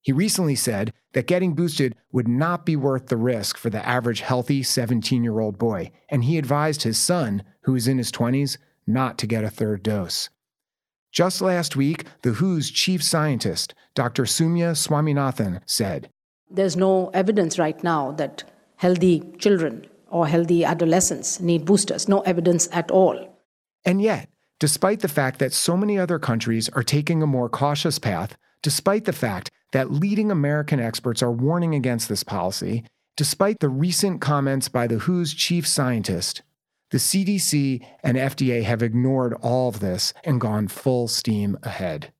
He 0.00 0.12
recently 0.12 0.54
said 0.54 0.92
that 1.14 1.26
getting 1.26 1.54
boosted 1.54 1.96
would 2.12 2.28
not 2.28 2.66
be 2.66 2.76
worth 2.76 3.06
the 3.06 3.16
risk 3.16 3.56
for 3.56 3.70
the 3.70 3.86
average 3.88 4.20
healthy 4.20 4.62
17 4.62 5.24
year 5.24 5.40
old 5.40 5.58
boy, 5.58 5.92
and 6.10 6.24
he 6.24 6.36
advised 6.36 6.82
his 6.82 6.98
son, 6.98 7.42
who 7.62 7.74
is 7.74 7.88
in 7.88 7.98
his 7.98 8.12
20s, 8.12 8.58
not 8.86 9.16
to 9.18 9.26
get 9.26 9.44
a 9.44 9.50
third 9.50 9.82
dose. 9.82 10.28
Just 11.10 11.40
last 11.40 11.76
week, 11.76 12.04
the 12.22 12.32
WHO's 12.32 12.70
chief 12.70 13.02
scientist, 13.02 13.72
Dr. 13.94 14.24
Soumya 14.24 14.72
Swaminathan, 14.72 15.62
said 15.64 16.10
There's 16.50 16.76
no 16.76 17.08
evidence 17.14 17.58
right 17.58 17.82
now 17.82 18.10
that 18.12 18.44
healthy 18.76 19.20
children 19.38 19.86
or 20.14 20.28
healthy 20.28 20.64
adolescents 20.64 21.40
need 21.40 21.64
boosters, 21.64 22.08
no 22.08 22.20
evidence 22.20 22.68
at 22.70 22.88
all. 22.92 23.36
And 23.84 24.00
yet, 24.00 24.28
despite 24.60 25.00
the 25.00 25.08
fact 25.08 25.40
that 25.40 25.52
so 25.52 25.76
many 25.76 25.98
other 25.98 26.20
countries 26.20 26.68
are 26.68 26.84
taking 26.84 27.20
a 27.20 27.26
more 27.26 27.48
cautious 27.48 27.98
path, 27.98 28.36
despite 28.62 29.06
the 29.06 29.12
fact 29.12 29.50
that 29.72 29.90
leading 29.90 30.30
American 30.30 30.78
experts 30.78 31.20
are 31.20 31.32
warning 31.32 31.74
against 31.74 32.08
this 32.08 32.22
policy, 32.22 32.84
despite 33.16 33.58
the 33.58 33.68
recent 33.68 34.20
comments 34.20 34.68
by 34.68 34.86
the 34.86 34.98
WHO's 34.98 35.34
chief 35.34 35.66
scientist, 35.66 36.42
the 36.92 36.98
CDC 36.98 37.84
and 38.04 38.16
FDA 38.16 38.62
have 38.62 38.84
ignored 38.84 39.34
all 39.42 39.68
of 39.68 39.80
this 39.80 40.14
and 40.22 40.40
gone 40.40 40.68
full 40.68 41.08
steam 41.08 41.58
ahead. 41.64 42.12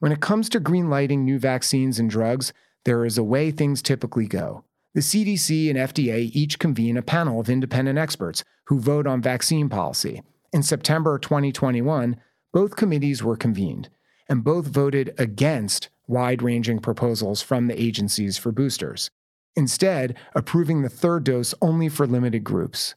When 0.00 0.10
it 0.10 0.20
comes 0.20 0.48
to 0.48 0.60
greenlighting 0.60 1.20
new 1.20 1.38
vaccines 1.38 2.00
and 2.00 2.10
drugs, 2.10 2.52
there 2.84 3.04
is 3.04 3.16
a 3.16 3.22
way 3.22 3.52
things 3.52 3.82
typically 3.82 4.26
go. 4.26 4.64
The 4.96 5.02
CDC 5.02 5.68
and 5.68 5.78
FDA 5.78 6.30
each 6.32 6.58
convene 6.58 6.96
a 6.96 7.02
panel 7.02 7.38
of 7.38 7.50
independent 7.50 7.98
experts 7.98 8.42
who 8.68 8.80
vote 8.80 9.06
on 9.06 9.20
vaccine 9.20 9.68
policy. 9.68 10.22
In 10.54 10.62
September 10.62 11.18
2021, 11.18 12.16
both 12.54 12.76
committees 12.76 13.22
were 13.22 13.36
convened, 13.36 13.90
and 14.26 14.42
both 14.42 14.64
voted 14.64 15.14
against 15.18 15.90
wide 16.06 16.40
ranging 16.40 16.78
proposals 16.78 17.42
from 17.42 17.66
the 17.66 17.78
agencies 17.78 18.38
for 18.38 18.52
boosters, 18.52 19.10
instead, 19.54 20.16
approving 20.34 20.80
the 20.80 20.88
third 20.88 21.24
dose 21.24 21.52
only 21.60 21.90
for 21.90 22.06
limited 22.06 22.42
groups. 22.42 22.94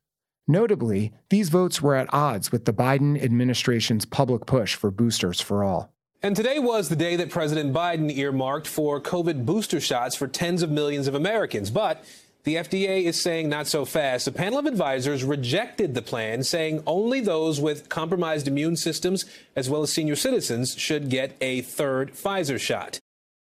Notably, 0.48 1.12
these 1.30 1.50
votes 1.50 1.82
were 1.82 1.98
at 1.98 2.14
odds 2.14 2.50
with 2.50 2.64
the 2.64 2.72
Biden 2.72 3.22
administration's 3.22 4.06
public 4.06 4.46
push 4.46 4.74
for 4.74 4.90
boosters 4.90 5.42
for 5.42 5.66
all. 5.66 5.94
And 6.22 6.36
today 6.36 6.60
was 6.60 6.90
the 6.90 6.98
day 6.98 7.16
that 7.16 7.30
President 7.30 7.72
Biden 7.74 8.14
earmarked 8.14 8.68
for 8.68 9.00
COVID 9.00 9.46
booster 9.46 9.80
shots 9.80 10.18
for 10.18 10.28
tens 10.28 10.62
of 10.62 10.70
millions 10.70 11.08
of 11.08 11.16
Americans. 11.16 11.72
But 11.72 12.04
the 12.44 12.56
FDA 12.56 13.04
is 13.04 13.22
saying 13.22 13.48
not 13.48 13.68
so 13.68 13.86
fast. 13.86 14.28
A 14.28 14.34
panel 14.34 14.60
of 14.60 14.66
advisors 14.66 15.24
rejected 15.24 15.94
the 15.94 16.02
plan, 16.02 16.44
saying 16.44 16.84
only 16.86 17.22
those 17.22 17.62
with 17.62 17.88
compromised 17.88 18.50
immune 18.50 18.76
systems, 18.76 19.24
as 19.56 19.70
well 19.70 19.82
as 19.82 19.94
senior 19.94 20.18
citizens, 20.18 20.76
should 20.76 21.10
get 21.10 21.38
a 21.40 21.62
third 21.62 22.12
Pfizer 22.12 22.60
shot. 22.60 23.00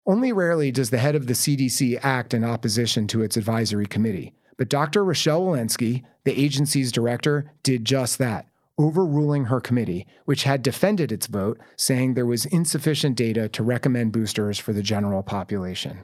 Only 0.06 0.34
rarely 0.34 0.70
does 0.70 0.90
the 0.90 0.98
head 0.98 1.16
of 1.16 1.28
the 1.28 1.34
CDC 1.34 1.98
act 2.04 2.34
in 2.34 2.44
opposition 2.44 3.08
to 3.08 3.24
its 3.24 3.38
advisory 3.38 3.86
committee. 3.86 4.34
But 4.58 4.68
Dr. 4.68 5.06
Rochelle 5.06 5.46
Walensky, 5.46 6.04
the 6.26 6.38
agency's 6.38 6.92
director, 6.92 7.54
did 7.64 7.86
just 7.86 8.18
that, 8.18 8.48
overruling 8.78 9.46
her 9.46 9.62
committee, 9.62 10.06
which 10.26 10.44
had 10.44 10.62
defended 10.62 11.12
its 11.12 11.28
vote, 11.28 11.60
saying 11.78 12.14
there 12.14 12.26
was 12.26 12.46
insufficient 12.46 13.16
data 13.16 13.48
to 13.50 13.64
recommend 13.64 14.12
boosters 14.12 14.60
for 14.60 14.74
the 14.74 14.84
general 14.84 15.24
population. 15.24 16.04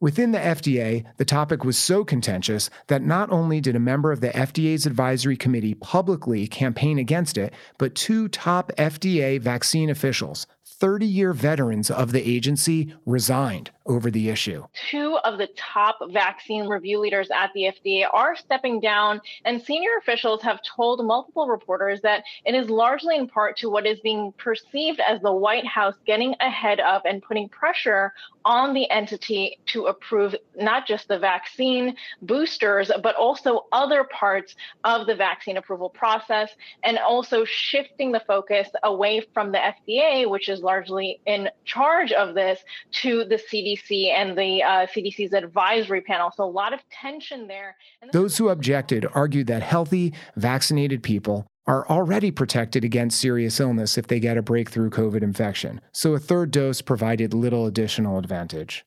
Within 0.00 0.32
the 0.32 0.38
FDA, 0.38 1.04
the 1.16 1.24
topic 1.24 1.64
was 1.64 1.78
so 1.78 2.04
contentious 2.04 2.68
that 2.88 3.02
not 3.02 3.30
only 3.32 3.60
did 3.60 3.74
a 3.74 3.80
member 3.80 4.12
of 4.12 4.20
the 4.20 4.28
FDA's 4.28 4.84
advisory 4.84 5.36
committee 5.36 5.74
publicly 5.74 6.46
campaign 6.46 6.98
against 6.98 7.38
it, 7.38 7.54
but 7.78 7.94
two 7.94 8.28
top 8.28 8.70
FDA 8.76 9.40
vaccine 9.40 9.88
officials, 9.88 10.46
30 10.66 11.06
year 11.06 11.32
veterans 11.32 11.90
of 11.90 12.12
the 12.12 12.28
agency 12.28 12.94
resigned 13.06 13.70
over 13.86 14.10
the 14.10 14.30
issue. 14.30 14.64
Two 14.90 15.18
of 15.24 15.38
the 15.38 15.48
top 15.56 15.98
vaccine 16.10 16.66
review 16.66 16.98
leaders 16.98 17.28
at 17.30 17.50
the 17.54 17.64
FDA 17.64 18.06
are 18.10 18.34
stepping 18.34 18.80
down, 18.80 19.20
and 19.44 19.62
senior 19.62 19.90
officials 19.98 20.42
have 20.42 20.60
told 20.62 21.04
multiple 21.04 21.48
reporters 21.48 22.00
that 22.00 22.24
it 22.46 22.54
is 22.54 22.70
largely 22.70 23.16
in 23.16 23.28
part 23.28 23.56
to 23.58 23.68
what 23.68 23.86
is 23.86 24.00
being 24.00 24.32
perceived 24.38 25.00
as 25.00 25.20
the 25.20 25.32
White 25.32 25.66
House 25.66 25.94
getting 26.06 26.34
ahead 26.40 26.80
of 26.80 27.02
and 27.04 27.22
putting 27.22 27.48
pressure 27.48 28.12
on 28.46 28.72
the 28.74 28.90
entity 28.90 29.58
to 29.66 29.86
approve 29.86 30.34
not 30.56 30.86
just 30.86 31.08
the 31.08 31.18
vaccine 31.18 31.94
boosters, 32.22 32.90
but 33.02 33.14
also 33.16 33.66
other 33.72 34.04
parts 34.04 34.54
of 34.84 35.06
the 35.06 35.14
vaccine 35.14 35.56
approval 35.56 35.90
process, 35.90 36.50
and 36.82 36.98
also 36.98 37.44
shifting 37.44 38.12
the 38.12 38.20
focus 38.20 38.68
away 38.82 39.22
from 39.32 39.52
the 39.52 39.58
FDA, 39.58 40.28
which 40.28 40.48
is 40.48 40.60
largely 40.60 41.20
in 41.26 41.48
charge 41.64 42.12
of 42.12 42.34
this, 42.34 42.60
to 42.90 43.24
the 43.24 43.36
CDC 43.36 43.73
CDC 43.74 44.12
and 44.12 44.36
the 44.36 44.62
uh, 44.62 44.86
CDC's 44.86 45.32
advisory 45.32 46.00
panel. 46.00 46.30
So 46.36 46.44
a 46.44 46.46
lot 46.46 46.72
of 46.72 46.80
tension 46.90 47.46
there. 47.46 47.76
Those 48.12 48.36
who 48.36 48.48
objected 48.48 49.06
argued 49.14 49.46
that 49.48 49.62
healthy, 49.62 50.14
vaccinated 50.36 51.02
people 51.02 51.46
are 51.66 51.88
already 51.88 52.30
protected 52.30 52.84
against 52.84 53.20
serious 53.20 53.58
illness 53.58 53.96
if 53.96 54.06
they 54.06 54.20
get 54.20 54.36
a 54.36 54.42
breakthrough 54.42 54.90
COVID 54.90 55.22
infection, 55.22 55.80
so 55.92 56.12
a 56.12 56.18
third 56.18 56.50
dose 56.50 56.82
provided 56.82 57.32
little 57.32 57.66
additional 57.66 58.18
advantage. 58.18 58.84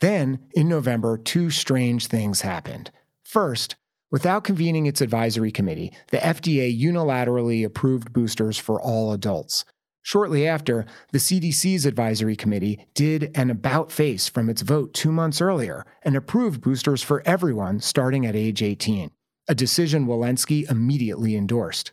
Then, 0.00 0.40
in 0.52 0.68
November, 0.68 1.16
two 1.16 1.50
strange 1.50 2.06
things 2.06 2.42
happened. 2.42 2.90
First, 3.24 3.76
without 4.10 4.44
convening 4.44 4.86
its 4.86 5.00
advisory 5.00 5.50
committee, 5.50 5.92
the 6.10 6.18
FDA 6.18 6.78
unilaterally 6.78 7.64
approved 7.64 8.12
boosters 8.12 8.58
for 8.58 8.80
all 8.80 9.12
adults, 9.12 9.64
Shortly 10.02 10.46
after, 10.46 10.86
the 11.12 11.18
CDC's 11.18 11.84
advisory 11.84 12.36
committee 12.36 12.86
did 12.94 13.30
an 13.36 13.50
about 13.50 13.92
face 13.92 14.28
from 14.28 14.48
its 14.48 14.62
vote 14.62 14.94
two 14.94 15.12
months 15.12 15.40
earlier 15.40 15.84
and 16.02 16.16
approved 16.16 16.60
boosters 16.60 17.02
for 17.02 17.22
everyone 17.26 17.80
starting 17.80 18.24
at 18.24 18.34
age 18.34 18.62
18, 18.62 19.10
a 19.48 19.54
decision 19.54 20.06
Walensky 20.06 20.70
immediately 20.70 21.36
endorsed. 21.36 21.92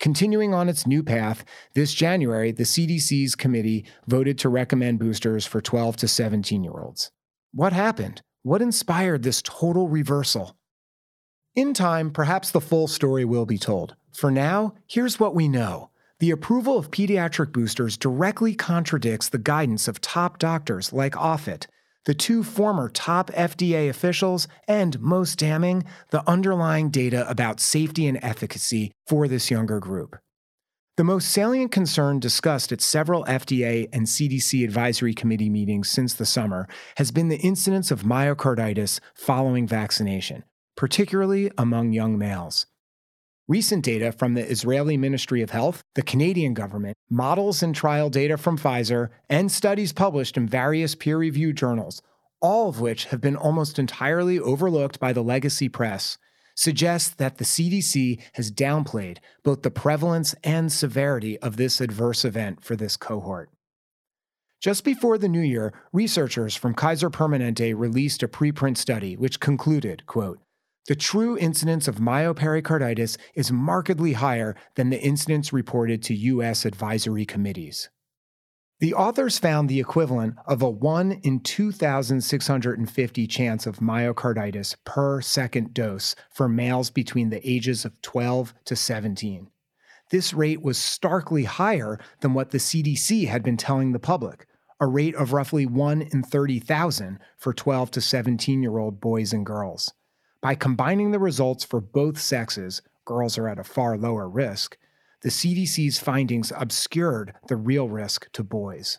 Continuing 0.00 0.52
on 0.52 0.68
its 0.68 0.86
new 0.86 1.02
path, 1.02 1.44
this 1.74 1.94
January, 1.94 2.50
the 2.50 2.64
CDC's 2.64 3.34
committee 3.34 3.84
voted 4.06 4.38
to 4.38 4.48
recommend 4.48 4.98
boosters 4.98 5.46
for 5.46 5.60
12 5.60 5.96
to 5.98 6.08
17 6.08 6.64
year 6.64 6.72
olds. 6.72 7.10
What 7.52 7.72
happened? 7.72 8.20
What 8.42 8.62
inspired 8.62 9.22
this 9.22 9.40
total 9.42 9.88
reversal? 9.88 10.56
In 11.54 11.72
time, 11.72 12.10
perhaps 12.10 12.50
the 12.50 12.60
full 12.60 12.88
story 12.88 13.24
will 13.24 13.46
be 13.46 13.58
told. 13.58 13.94
For 14.12 14.30
now, 14.30 14.74
here's 14.86 15.20
what 15.20 15.34
we 15.34 15.48
know. 15.48 15.90
The 16.20 16.30
approval 16.30 16.78
of 16.78 16.90
pediatric 16.90 17.52
boosters 17.52 17.96
directly 17.96 18.54
contradicts 18.54 19.28
the 19.28 19.38
guidance 19.38 19.88
of 19.88 20.00
top 20.00 20.38
doctors 20.38 20.92
like 20.92 21.14
Offit, 21.14 21.66
the 22.04 22.14
two 22.14 22.44
former 22.44 22.88
top 22.88 23.30
FDA 23.32 23.88
officials, 23.88 24.46
and 24.68 25.00
most 25.00 25.38
damning, 25.38 25.84
the 26.10 26.22
underlying 26.28 26.90
data 26.90 27.28
about 27.28 27.60
safety 27.60 28.06
and 28.06 28.18
efficacy 28.22 28.92
for 29.06 29.26
this 29.26 29.50
younger 29.50 29.80
group. 29.80 30.16
The 30.96 31.02
most 31.04 31.30
salient 31.32 31.72
concern 31.72 32.20
discussed 32.20 32.70
at 32.70 32.80
several 32.80 33.24
FDA 33.24 33.88
and 33.92 34.06
CDC 34.06 34.62
advisory 34.62 35.14
committee 35.14 35.50
meetings 35.50 35.90
since 35.90 36.14
the 36.14 36.26
summer 36.26 36.68
has 36.98 37.10
been 37.10 37.28
the 37.28 37.38
incidence 37.38 37.90
of 37.90 38.02
myocarditis 38.02 39.00
following 39.14 39.66
vaccination, 39.66 40.44
particularly 40.76 41.50
among 41.58 41.92
young 41.92 42.16
males. 42.16 42.66
Recent 43.46 43.84
data 43.84 44.10
from 44.10 44.32
the 44.32 44.50
Israeli 44.50 44.96
Ministry 44.96 45.42
of 45.42 45.50
Health, 45.50 45.82
the 45.96 46.02
Canadian 46.02 46.54
government, 46.54 46.96
models 47.10 47.62
and 47.62 47.74
trial 47.74 48.08
data 48.08 48.38
from 48.38 48.56
Pfizer, 48.56 49.10
and 49.28 49.52
studies 49.52 49.92
published 49.92 50.38
in 50.38 50.48
various 50.48 50.94
peer 50.94 51.18
reviewed 51.18 51.58
journals, 51.58 52.00
all 52.40 52.70
of 52.70 52.80
which 52.80 53.04
have 53.06 53.20
been 53.20 53.36
almost 53.36 53.78
entirely 53.78 54.40
overlooked 54.40 54.98
by 54.98 55.12
the 55.12 55.22
legacy 55.22 55.68
press, 55.68 56.16
suggest 56.54 57.18
that 57.18 57.36
the 57.36 57.44
CDC 57.44 58.18
has 58.32 58.50
downplayed 58.50 59.18
both 59.42 59.60
the 59.60 59.70
prevalence 59.70 60.34
and 60.42 60.72
severity 60.72 61.38
of 61.40 61.58
this 61.58 61.82
adverse 61.82 62.24
event 62.24 62.64
for 62.64 62.76
this 62.76 62.96
cohort. 62.96 63.50
Just 64.58 64.84
before 64.84 65.18
the 65.18 65.28
new 65.28 65.42
year, 65.42 65.74
researchers 65.92 66.56
from 66.56 66.72
Kaiser 66.72 67.10
Permanente 67.10 67.78
released 67.78 68.22
a 68.22 68.28
preprint 68.28 68.78
study 68.78 69.18
which 69.18 69.38
concluded, 69.38 70.06
quote, 70.06 70.38
the 70.86 70.94
true 70.94 71.38
incidence 71.38 71.88
of 71.88 71.96
myopericarditis 71.96 73.16
is 73.34 73.50
markedly 73.50 74.12
higher 74.12 74.54
than 74.74 74.90
the 74.90 75.00
incidence 75.00 75.52
reported 75.52 76.02
to 76.02 76.14
U.S. 76.14 76.66
advisory 76.66 77.24
committees. 77.24 77.88
The 78.80 78.92
authors 78.92 79.38
found 79.38 79.68
the 79.68 79.80
equivalent 79.80 80.34
of 80.46 80.60
a 80.60 80.68
1 80.68 81.20
in 81.22 81.40
2,650 81.40 83.26
chance 83.26 83.66
of 83.66 83.78
myocarditis 83.78 84.76
per 84.84 85.22
second 85.22 85.72
dose 85.72 86.14
for 86.30 86.48
males 86.48 86.90
between 86.90 87.30
the 87.30 87.48
ages 87.48 87.86
of 87.86 88.02
12 88.02 88.52
to 88.66 88.76
17. 88.76 89.48
This 90.10 90.34
rate 90.34 90.60
was 90.60 90.76
starkly 90.76 91.44
higher 91.44 91.98
than 92.20 92.34
what 92.34 92.50
the 92.50 92.58
CDC 92.58 93.26
had 93.26 93.42
been 93.42 93.56
telling 93.56 93.92
the 93.92 93.98
public, 93.98 94.46
a 94.78 94.86
rate 94.86 95.14
of 95.14 95.32
roughly 95.32 95.64
1 95.64 96.02
in 96.02 96.22
30,000 96.22 97.18
for 97.38 97.54
12 97.54 97.90
to 97.92 98.00
17 98.02 98.62
year 98.62 98.76
old 98.76 99.00
boys 99.00 99.32
and 99.32 99.46
girls. 99.46 99.94
By 100.44 100.54
combining 100.54 101.10
the 101.10 101.18
results 101.18 101.64
for 101.64 101.80
both 101.80 102.20
sexes, 102.20 102.82
girls 103.06 103.38
are 103.38 103.48
at 103.48 103.58
a 103.58 103.64
far 103.64 103.96
lower 103.96 104.28
risk, 104.28 104.76
the 105.22 105.30
CDC's 105.30 105.98
findings 105.98 106.52
obscured 106.54 107.32
the 107.48 107.56
real 107.56 107.88
risk 107.88 108.30
to 108.32 108.44
boys. 108.44 108.98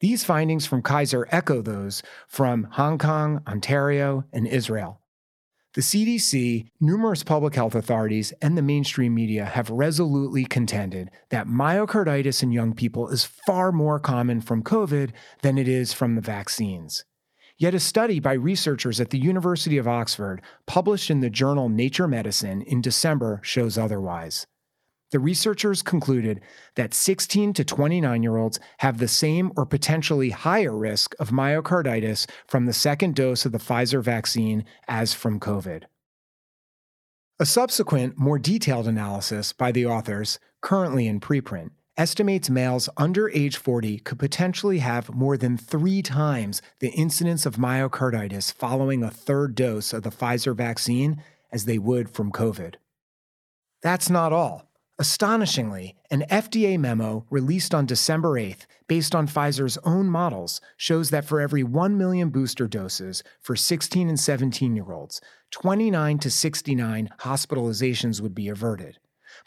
These 0.00 0.24
findings 0.24 0.64
from 0.64 0.80
Kaiser 0.80 1.28
echo 1.30 1.60
those 1.60 2.02
from 2.26 2.68
Hong 2.70 2.96
Kong, 2.96 3.42
Ontario, 3.46 4.24
and 4.32 4.46
Israel. 4.46 5.02
The 5.74 5.82
CDC, 5.82 6.68
numerous 6.80 7.22
public 7.22 7.54
health 7.54 7.74
authorities, 7.74 8.32
and 8.40 8.56
the 8.56 8.62
mainstream 8.62 9.14
media 9.14 9.44
have 9.44 9.68
resolutely 9.68 10.46
contended 10.46 11.10
that 11.28 11.48
myocarditis 11.48 12.42
in 12.42 12.50
young 12.50 12.72
people 12.74 13.10
is 13.10 13.26
far 13.26 13.72
more 13.72 14.00
common 14.00 14.40
from 14.40 14.62
COVID 14.62 15.10
than 15.42 15.58
it 15.58 15.68
is 15.68 15.92
from 15.92 16.14
the 16.14 16.22
vaccines. 16.22 17.04
Yet 17.60 17.74
a 17.74 17.78
study 17.78 18.20
by 18.20 18.32
researchers 18.32 19.00
at 19.00 19.10
the 19.10 19.18
University 19.18 19.76
of 19.76 19.86
Oxford, 19.86 20.40
published 20.66 21.10
in 21.10 21.20
the 21.20 21.28
journal 21.28 21.68
Nature 21.68 22.08
Medicine 22.08 22.62
in 22.62 22.80
December, 22.80 23.38
shows 23.42 23.76
otherwise. 23.76 24.46
The 25.10 25.18
researchers 25.18 25.82
concluded 25.82 26.40
that 26.76 26.94
16 26.94 27.52
to 27.52 27.62
29 27.62 28.22
year 28.22 28.38
olds 28.38 28.58
have 28.78 28.96
the 28.96 29.08
same 29.08 29.52
or 29.58 29.66
potentially 29.66 30.30
higher 30.30 30.74
risk 30.74 31.14
of 31.20 31.32
myocarditis 31.32 32.26
from 32.46 32.64
the 32.64 32.72
second 32.72 33.14
dose 33.14 33.44
of 33.44 33.52
the 33.52 33.58
Pfizer 33.58 34.02
vaccine 34.02 34.64
as 34.88 35.12
from 35.12 35.38
COVID. 35.38 35.82
A 37.38 37.44
subsequent, 37.44 38.16
more 38.16 38.38
detailed 38.38 38.88
analysis 38.88 39.52
by 39.52 39.70
the 39.70 39.84
authors, 39.84 40.38
currently 40.62 41.06
in 41.06 41.20
preprint, 41.20 41.72
estimates 41.96 42.48
males 42.48 42.88
under 42.96 43.28
age 43.30 43.56
40 43.56 43.98
could 44.00 44.18
potentially 44.18 44.78
have 44.78 45.14
more 45.14 45.36
than 45.36 45.56
three 45.56 46.02
times 46.02 46.62
the 46.78 46.90
incidence 46.90 47.46
of 47.46 47.56
myocarditis 47.56 48.52
following 48.52 49.02
a 49.02 49.10
third 49.10 49.54
dose 49.54 49.92
of 49.92 50.02
the 50.02 50.10
Pfizer 50.10 50.54
vaccine 50.54 51.22
as 51.52 51.64
they 51.64 51.78
would 51.78 52.08
from 52.08 52.32
COVID. 52.32 52.76
That's 53.82 54.10
not 54.10 54.32
all. 54.32 54.70
Astonishingly, 54.98 55.96
an 56.10 56.26
FDA 56.30 56.78
memo 56.78 57.24
released 57.30 57.74
on 57.74 57.86
December 57.86 58.34
8th, 58.34 58.66
based 58.86 59.14
on 59.14 59.26
Pfizer's 59.26 59.78
own 59.82 60.10
models, 60.10 60.60
shows 60.76 61.08
that 61.08 61.24
for 61.24 61.40
every 61.40 61.62
1 61.62 61.96
million 61.96 62.28
booster 62.28 62.68
doses 62.68 63.22
for 63.40 63.56
16 63.56 64.10
and 64.10 64.20
17 64.20 64.76
year 64.76 64.92
olds, 64.92 65.22
29 65.52 66.18
to 66.18 66.30
69 66.30 67.08
hospitalizations 67.20 68.20
would 68.20 68.34
be 68.34 68.48
averted. 68.48 68.98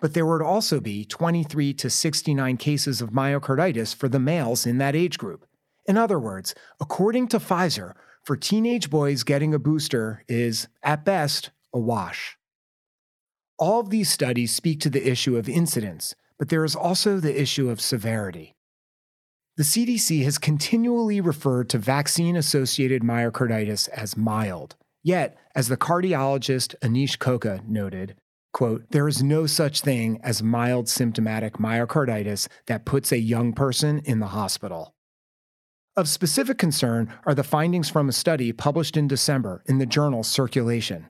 But 0.03 0.13
there 0.13 0.25
would 0.25 0.41
also 0.41 0.81
be 0.81 1.05
23 1.05 1.74
to 1.75 1.89
69 1.89 2.57
cases 2.57 3.00
of 3.00 3.12
myocarditis 3.12 3.95
for 3.95 4.10
the 4.10 4.19
males 4.19 4.65
in 4.65 4.77
that 4.79 4.98
age 4.98 5.17
group. 5.17 5.45
In 5.86 5.95
other 5.95 6.19
words, 6.19 6.53
according 6.81 7.29
to 7.29 7.39
Pfizer, 7.39 7.93
for 8.22 8.36
teenage 8.36 8.89
boys 8.89 9.24
getting 9.24 9.53
a 9.53 9.60
booster 9.60 10.25
is, 10.27 10.67
at 10.83 11.05
best, 11.05 11.51
a 11.74 11.79
wash. 11.79 12.38
All 13.57 13.79
of 13.79 13.91
these 13.91 14.12
studies 14.12 14.53
speak 14.53 14.81
to 14.81 14.89
the 14.89 15.10
issue 15.10 15.38
of 15.38 15.48
incidence, 15.48 16.15
but 16.38 16.50
there 16.50 16.65
is 16.65 16.75
also 16.75 17.22
the 17.22 17.41
issue 17.41 17.69
of 17.69 17.79
severity. 17.79 18.57
The 19.55 19.63
CDC 19.63 20.25
has 20.25 20.38
continually 20.38 21.22
referred 21.22 21.70
to 21.70 21.77
vaccine 21.77 22.35
associated 22.35 23.03
myocarditis 23.03 23.87
as 23.87 24.18
mild. 24.18 24.75
Yet, 25.01 25.37
as 25.55 25.70
the 25.70 25.77
cardiologist 25.77 26.75
Anish 26.81 27.18
Koka 27.18 27.66
noted, 27.66 28.18
quote, 28.53 28.85
there 28.92 29.07
is 29.07 29.22
no 29.22 29.46
such 29.46 29.81
thing 29.81 30.20
as 30.24 30.42
mild 30.42 30.87
symptomatic 30.87 31.55
myocarditis 31.55 32.48
that 32.68 32.85
puts 32.85 33.11
a 33.11 33.18
young 33.18 33.51
person 33.51 34.00
in 34.05 34.20
the 34.20 34.27
hospital. 34.27 34.96
Of 35.96 36.07
specific 36.07 36.57
concern 36.57 37.13
are 37.25 37.35
the 37.35 37.44
findings 37.44 37.89
from 37.89 38.09
a 38.09 38.13
study 38.13 38.51
published 38.51 38.98
in 38.98 39.07
December 39.07 39.63
in 39.68 39.77
the 39.77 39.85
journal 39.85 40.24
Circulation. 40.24 41.07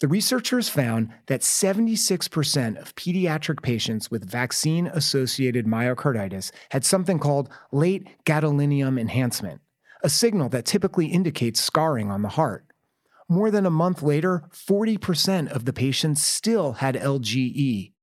The 0.00 0.08
researchers 0.08 0.68
found 0.68 1.12
that 1.26 1.40
76% 1.40 2.80
of 2.80 2.94
pediatric 2.94 3.62
patients 3.62 4.10
with 4.10 4.28
vaccine 4.28 4.86
associated 4.88 5.66
myocarditis 5.66 6.52
had 6.70 6.84
something 6.84 7.18
called 7.18 7.48
late 7.72 8.06
gadolinium 8.24 9.00
enhancement, 9.00 9.60
a 10.02 10.10
signal 10.10 10.48
that 10.50 10.64
typically 10.66 11.06
indicates 11.06 11.60
scarring 11.60 12.10
on 12.10 12.22
the 12.22 12.28
heart. 12.28 12.66
More 13.28 13.50
than 13.50 13.66
a 13.66 13.70
month 13.70 14.02
later, 14.02 14.44
40% 14.52 15.50
of 15.50 15.64
the 15.64 15.72
patients 15.72 16.22
still 16.22 16.74
had 16.74 16.94
LGE, 16.94 17.94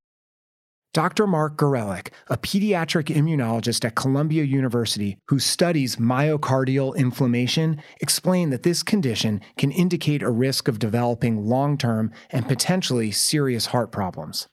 Dr. 0.93 1.25
Mark 1.25 1.55
Gorelik, 1.55 2.09
a 2.27 2.35
pediatric 2.35 3.05
immunologist 3.15 3.85
at 3.85 3.95
Columbia 3.95 4.43
University 4.43 5.17
who 5.29 5.39
studies 5.39 5.95
myocardial 5.95 6.93
inflammation, 6.97 7.81
explained 8.01 8.51
that 8.51 8.63
this 8.63 8.83
condition 8.83 9.39
can 9.55 9.71
indicate 9.71 10.21
a 10.21 10.29
risk 10.29 10.67
of 10.67 10.79
developing 10.79 11.45
long 11.45 11.77
term 11.77 12.11
and 12.29 12.45
potentially 12.45 13.09
serious 13.09 13.67
heart 13.67 13.93
problems. 13.93 14.49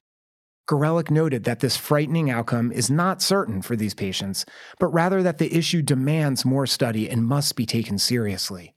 Gorelik 0.70 1.10
noted 1.10 1.42
that 1.42 1.58
this 1.58 1.76
frightening 1.76 2.30
outcome 2.30 2.70
is 2.70 2.88
not 2.88 3.20
certain 3.20 3.60
for 3.60 3.74
these 3.74 3.94
patients, 3.94 4.44
but 4.78 4.92
rather 4.92 5.24
that 5.24 5.38
the 5.38 5.52
issue 5.52 5.82
demands 5.82 6.44
more 6.44 6.66
study 6.66 7.10
and 7.10 7.26
must 7.26 7.56
be 7.56 7.66
taken 7.66 7.98
seriously. 7.98 8.76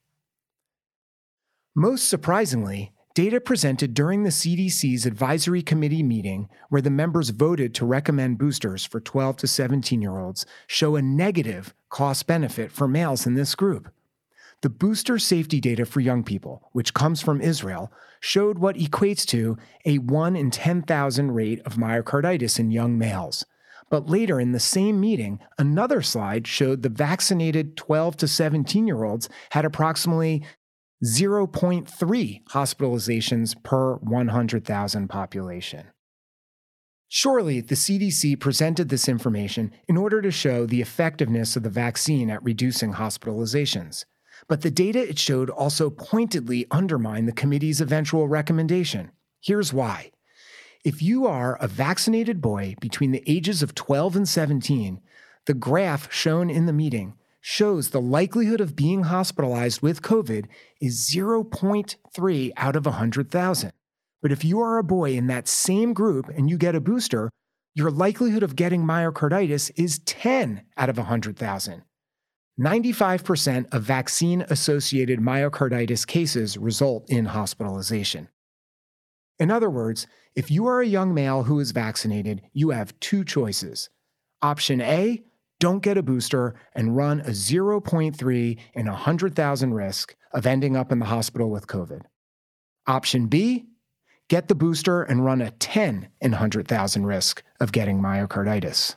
Most 1.75 2.09
surprisingly, 2.09 2.91
Data 3.13 3.39
presented 3.39 3.93
during 3.93 4.23
the 4.23 4.29
CDC's 4.29 5.05
advisory 5.05 5.61
committee 5.61 6.03
meeting, 6.03 6.49
where 6.67 6.81
the 6.81 6.89
members 6.89 7.29
voted 7.29 7.73
to 7.75 7.85
recommend 7.85 8.37
boosters 8.37 8.83
for 8.83 8.99
12 8.99 9.37
to 9.37 9.47
17 9.47 10.01
year 10.01 10.17
olds, 10.17 10.45
show 10.67 10.97
a 10.97 11.01
negative 11.01 11.73
cost 11.89 12.27
benefit 12.27 12.73
for 12.73 12.89
males 12.89 13.25
in 13.25 13.35
this 13.35 13.55
group. 13.55 13.89
The 14.61 14.69
booster 14.69 15.17
safety 15.17 15.61
data 15.61 15.85
for 15.85 16.01
young 16.01 16.23
people, 16.23 16.69
which 16.73 16.93
comes 16.93 17.21
from 17.21 17.39
Israel, 17.39 17.89
showed 18.19 18.59
what 18.59 18.75
equates 18.75 19.25
to 19.27 19.57
a 19.85 19.97
1 19.97 20.35
in 20.35 20.51
10,000 20.51 21.31
rate 21.31 21.61
of 21.65 21.75
myocarditis 21.75 22.59
in 22.59 22.71
young 22.71 22.97
males. 22.97 23.45
But 23.89 24.09
later 24.09 24.39
in 24.39 24.53
the 24.53 24.59
same 24.59 24.99
meeting, 24.99 25.39
another 25.57 26.01
slide 26.01 26.47
showed 26.47 26.81
the 26.81 26.89
vaccinated 26.89 27.75
12 27.75 28.17
to 28.17 28.27
17 28.27 28.87
year 28.87 29.03
olds 29.03 29.27
had 29.49 29.65
approximately 29.65 30.43
0.3 31.03 32.43
hospitalizations 32.45 33.63
per 33.63 33.95
100,000 33.95 35.07
population. 35.07 35.87
Surely, 37.07 37.59
the 37.59 37.75
CDC 37.75 38.39
presented 38.39 38.89
this 38.89 39.09
information 39.09 39.73
in 39.87 39.97
order 39.97 40.21
to 40.21 40.31
show 40.31 40.65
the 40.65 40.81
effectiveness 40.81 41.55
of 41.55 41.63
the 41.63 41.69
vaccine 41.69 42.29
at 42.29 42.43
reducing 42.43 42.93
hospitalizations. 42.93 44.05
But 44.47 44.61
the 44.61 44.71
data 44.71 45.09
it 45.09 45.19
showed 45.19 45.49
also 45.49 45.89
pointedly 45.89 46.67
undermined 46.71 47.27
the 47.27 47.33
committee's 47.33 47.81
eventual 47.81 48.27
recommendation. 48.27 49.11
Here's 49.41 49.73
why. 49.73 50.11
If 50.85 51.01
you 51.01 51.27
are 51.27 51.57
a 51.59 51.67
vaccinated 51.67 52.41
boy 52.41 52.75
between 52.79 53.11
the 53.11 53.23
ages 53.27 53.61
of 53.61 53.75
12 53.75 54.15
and 54.15 54.29
17, 54.29 55.01
the 55.47 55.53
graph 55.53 56.11
shown 56.13 56.49
in 56.49 56.65
the 56.65 56.73
meeting 56.73 57.15
shows 57.41 57.89
the 57.89 58.01
likelihood 58.01 58.61
of 58.61 58.75
being 58.75 59.03
hospitalized 59.03 59.81
with 59.81 60.03
COVID 60.03 60.45
is 60.79 61.09
0.3 61.09 62.51
out 62.55 62.75
of 62.75 62.85
100,000. 62.85 63.73
But 64.21 64.31
if 64.31 64.45
you 64.45 64.59
are 64.59 64.77
a 64.77 64.83
boy 64.83 65.13
in 65.13 65.27
that 65.27 65.47
same 65.47 65.93
group 65.93 66.29
and 66.29 66.49
you 66.49 66.57
get 66.57 66.75
a 66.75 66.79
booster, 66.79 67.31
your 67.73 67.89
likelihood 67.89 68.43
of 68.43 68.55
getting 68.55 68.83
myocarditis 68.83 69.71
is 69.75 69.99
10 69.99 70.61
out 70.77 70.89
of 70.89 70.97
100,000. 70.97 71.83
95% 72.59 73.73
of 73.73 73.83
vaccine 73.83 74.45
associated 74.49 75.19
myocarditis 75.19 76.05
cases 76.05 76.57
result 76.57 77.09
in 77.09 77.25
hospitalization. 77.25 78.27
In 79.39 79.49
other 79.49 79.69
words, 79.69 80.05
if 80.35 80.51
you 80.51 80.67
are 80.67 80.81
a 80.81 80.87
young 80.87 81.13
male 81.13 81.43
who 81.43 81.59
is 81.59 81.71
vaccinated, 81.71 82.43
you 82.53 82.69
have 82.69 82.99
two 82.99 83.23
choices. 83.23 83.89
Option 84.43 84.81
A, 84.81 85.23
don't 85.61 85.83
get 85.83 85.97
a 85.97 86.03
booster 86.03 86.55
and 86.73 86.97
run 86.97 87.19
a 87.21 87.29
0.3 87.29 88.57
in 88.73 88.85
100,000 88.87 89.73
risk 89.75 90.15
of 90.33 90.47
ending 90.47 90.75
up 90.75 90.91
in 90.91 90.97
the 90.97 91.05
hospital 91.05 91.51
with 91.51 91.67
COVID. 91.67 92.01
Option 92.87 93.27
B, 93.27 93.65
get 94.27 94.47
the 94.47 94.55
booster 94.55 95.03
and 95.03 95.23
run 95.23 95.39
a 95.39 95.51
10 95.51 96.09
in 96.19 96.31
100,000 96.31 97.05
risk 97.05 97.43
of 97.59 97.71
getting 97.71 98.01
myocarditis. 98.01 98.95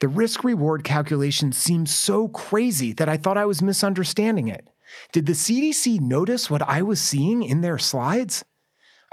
The 0.00 0.08
risk 0.08 0.42
reward 0.42 0.82
calculation 0.82 1.52
seemed 1.52 1.90
so 1.90 2.26
crazy 2.28 2.94
that 2.94 3.10
I 3.10 3.18
thought 3.18 3.36
I 3.36 3.44
was 3.44 3.60
misunderstanding 3.60 4.48
it. 4.48 4.66
Did 5.12 5.26
the 5.26 5.34
CDC 5.34 6.00
notice 6.00 6.48
what 6.48 6.62
I 6.62 6.80
was 6.80 7.02
seeing 7.02 7.42
in 7.42 7.60
their 7.60 7.78
slides? 7.78 8.44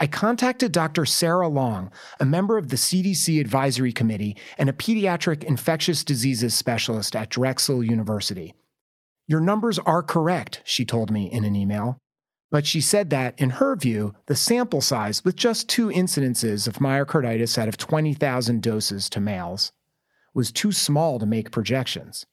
I 0.01 0.07
contacted 0.07 0.71
Dr. 0.71 1.05
Sarah 1.05 1.49
Long, 1.49 1.91
a 2.21 2.25
member 2.25 2.57
of 2.57 2.69
the 2.69 2.77
CDC 2.77 3.41
Advisory 3.41 3.91
Committee 3.91 4.37
and 4.57 4.69
a 4.69 4.73
pediatric 4.73 5.43
infectious 5.43 6.05
diseases 6.05 6.53
specialist 6.53 7.17
at 7.17 7.29
Drexel 7.29 7.83
University. 7.83 8.55
Your 9.27 9.41
numbers 9.41 9.77
are 9.79 10.01
correct, 10.01 10.61
she 10.63 10.85
told 10.85 11.11
me 11.11 11.29
in 11.29 11.43
an 11.43 11.53
email. 11.53 11.97
But 12.49 12.65
she 12.65 12.79
said 12.79 13.09
that, 13.09 13.37
in 13.37 13.51
her 13.51 13.75
view, 13.75 14.15
the 14.27 14.37
sample 14.37 14.79
size, 14.79 15.23
with 15.25 15.35
just 15.35 15.67
two 15.67 15.89
incidences 15.89 16.65
of 16.65 16.75
myocarditis 16.75 17.57
out 17.57 17.67
of 17.67 17.77
20,000 17.77 18.61
doses 18.63 19.09
to 19.09 19.19
males, 19.19 19.73
was 20.33 20.51
too 20.51 20.71
small 20.71 21.19
to 21.19 21.25
make 21.25 21.51
projections. 21.51 22.25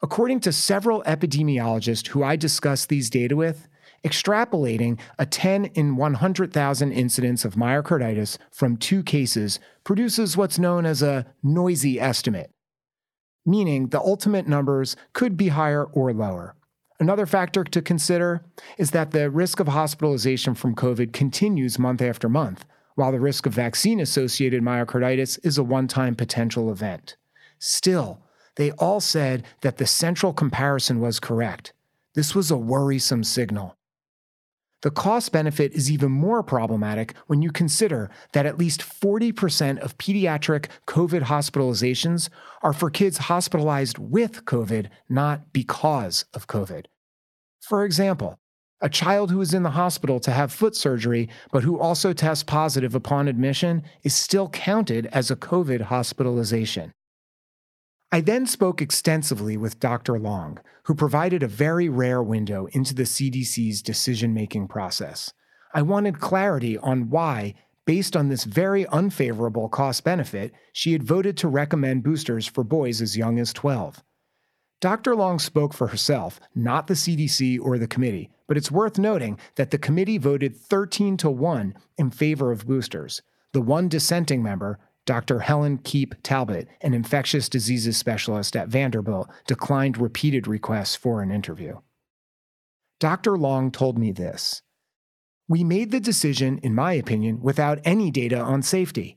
According 0.00 0.40
to 0.40 0.52
several 0.52 1.02
epidemiologists 1.02 2.06
who 2.06 2.22
I 2.22 2.36
discussed 2.36 2.88
these 2.88 3.10
data 3.10 3.34
with, 3.34 3.68
extrapolating 4.04 4.98
a 5.18 5.26
10 5.26 5.66
in 5.66 5.96
100,000 5.96 6.92
incidence 6.92 7.44
of 7.44 7.54
myocarditis 7.54 8.38
from 8.50 8.76
two 8.76 9.02
cases 9.02 9.60
produces 9.84 10.36
what's 10.36 10.58
known 10.58 10.86
as 10.86 11.02
a 11.02 11.26
noisy 11.42 12.00
estimate, 12.00 12.50
meaning 13.44 13.88
the 13.88 14.00
ultimate 14.00 14.46
numbers 14.46 14.96
could 15.12 15.36
be 15.36 15.48
higher 15.48 15.84
or 15.84 16.12
lower. 16.12 16.54
Another 17.00 17.26
factor 17.26 17.62
to 17.62 17.80
consider 17.80 18.44
is 18.76 18.90
that 18.90 19.12
the 19.12 19.30
risk 19.30 19.60
of 19.60 19.68
hospitalization 19.68 20.54
from 20.54 20.74
COVID 20.74 21.12
continues 21.12 21.78
month 21.78 22.02
after 22.02 22.28
month, 22.28 22.64
while 22.96 23.12
the 23.12 23.20
risk 23.20 23.46
of 23.46 23.52
vaccine 23.52 24.00
associated 24.00 24.62
myocarditis 24.62 25.38
is 25.44 25.58
a 25.58 25.62
one 25.62 25.86
time 25.86 26.16
potential 26.16 26.72
event. 26.72 27.16
Still, 27.60 28.20
they 28.56 28.72
all 28.72 28.98
said 28.98 29.44
that 29.60 29.76
the 29.76 29.86
central 29.86 30.32
comparison 30.32 30.98
was 30.98 31.20
correct. 31.20 31.72
This 32.14 32.34
was 32.34 32.50
a 32.50 32.56
worrisome 32.56 33.22
signal. 33.22 33.77
The 34.82 34.90
cost 34.92 35.32
benefit 35.32 35.72
is 35.72 35.90
even 35.90 36.12
more 36.12 36.44
problematic 36.44 37.14
when 37.26 37.42
you 37.42 37.50
consider 37.50 38.10
that 38.32 38.46
at 38.46 38.58
least 38.58 38.80
40% 38.80 39.78
of 39.80 39.98
pediatric 39.98 40.66
COVID 40.86 41.22
hospitalizations 41.24 42.28
are 42.62 42.72
for 42.72 42.88
kids 42.88 43.18
hospitalized 43.18 43.98
with 43.98 44.44
COVID, 44.44 44.88
not 45.08 45.52
because 45.52 46.26
of 46.32 46.46
COVID. 46.46 46.86
For 47.60 47.84
example, 47.84 48.38
a 48.80 48.88
child 48.88 49.32
who 49.32 49.40
is 49.40 49.52
in 49.52 49.64
the 49.64 49.70
hospital 49.70 50.20
to 50.20 50.30
have 50.30 50.52
foot 50.52 50.76
surgery, 50.76 51.28
but 51.50 51.64
who 51.64 51.80
also 51.80 52.12
tests 52.12 52.44
positive 52.44 52.94
upon 52.94 53.26
admission, 53.26 53.82
is 54.04 54.14
still 54.14 54.48
counted 54.48 55.06
as 55.06 55.32
a 55.32 55.36
COVID 55.36 55.80
hospitalization. 55.80 56.92
I 58.10 58.22
then 58.22 58.46
spoke 58.46 58.80
extensively 58.80 59.58
with 59.58 59.80
Dr. 59.80 60.18
Long, 60.18 60.60
who 60.84 60.94
provided 60.94 61.42
a 61.42 61.48
very 61.48 61.90
rare 61.90 62.22
window 62.22 62.66
into 62.72 62.94
the 62.94 63.02
CDC's 63.02 63.82
decision 63.82 64.32
making 64.32 64.68
process. 64.68 65.34
I 65.74 65.82
wanted 65.82 66.18
clarity 66.18 66.78
on 66.78 67.10
why, 67.10 67.54
based 67.84 68.16
on 68.16 68.28
this 68.28 68.44
very 68.44 68.86
unfavorable 68.86 69.68
cost 69.68 70.04
benefit, 70.04 70.54
she 70.72 70.92
had 70.92 71.02
voted 71.02 71.36
to 71.38 71.48
recommend 71.48 72.02
boosters 72.02 72.46
for 72.46 72.64
boys 72.64 73.02
as 73.02 73.18
young 73.18 73.38
as 73.38 73.52
12. 73.52 74.02
Dr. 74.80 75.14
Long 75.14 75.38
spoke 75.38 75.74
for 75.74 75.88
herself, 75.88 76.40
not 76.54 76.86
the 76.86 76.94
CDC 76.94 77.58
or 77.60 77.76
the 77.76 77.86
committee, 77.86 78.30
but 78.46 78.56
it's 78.56 78.70
worth 78.70 78.98
noting 78.98 79.38
that 79.56 79.70
the 79.70 79.76
committee 79.76 80.16
voted 80.16 80.56
13 80.56 81.18
to 81.18 81.28
1 81.28 81.74
in 81.98 82.10
favor 82.10 82.52
of 82.52 82.66
boosters. 82.66 83.20
The 83.52 83.60
one 83.60 83.88
dissenting 83.88 84.42
member, 84.42 84.78
Dr. 85.08 85.38
Helen 85.38 85.78
Keipp 85.78 86.16
Talbot, 86.22 86.68
an 86.82 86.92
infectious 86.92 87.48
diseases 87.48 87.96
specialist 87.96 88.54
at 88.54 88.68
Vanderbilt, 88.68 89.30
declined 89.46 89.96
repeated 89.96 90.46
requests 90.46 90.96
for 90.96 91.22
an 91.22 91.30
interview. 91.30 91.78
Dr. 93.00 93.38
Long 93.38 93.70
told 93.70 93.96
me 93.96 94.12
this 94.12 94.60
We 95.48 95.64
made 95.64 95.92
the 95.92 95.98
decision, 95.98 96.58
in 96.58 96.74
my 96.74 96.92
opinion, 96.92 97.40
without 97.40 97.78
any 97.86 98.10
data 98.10 98.38
on 98.38 98.60
safety. 98.60 99.16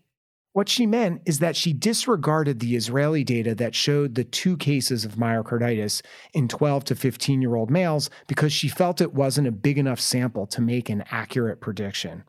What 0.53 0.69
she 0.69 0.85
meant 0.85 1.23
is 1.25 1.39
that 1.39 1.57
she 1.57 1.73
disregarded 1.73 2.61
the 2.61 2.77
Israeli 2.77 3.25
data 3.25 3.53
that 3.55 3.75
showed 3.75 4.15
the 4.15 4.23
two 4.23 4.55
cases 4.55 5.03
of 5.03 5.15
myocarditis 5.15 6.01
in 6.33 6.47
12 6.47 6.85
to 6.85 6.95
15 6.95 7.41
year 7.41 7.55
old 7.55 7.69
males 7.69 8.09
because 8.27 8.53
she 8.53 8.69
felt 8.69 9.01
it 9.01 9.13
wasn't 9.13 9.49
a 9.49 9.51
big 9.51 9.77
enough 9.77 9.99
sample 9.99 10.47
to 10.47 10.61
make 10.61 10.89
an 10.89 11.03
accurate 11.11 11.59
prediction. 11.59 12.23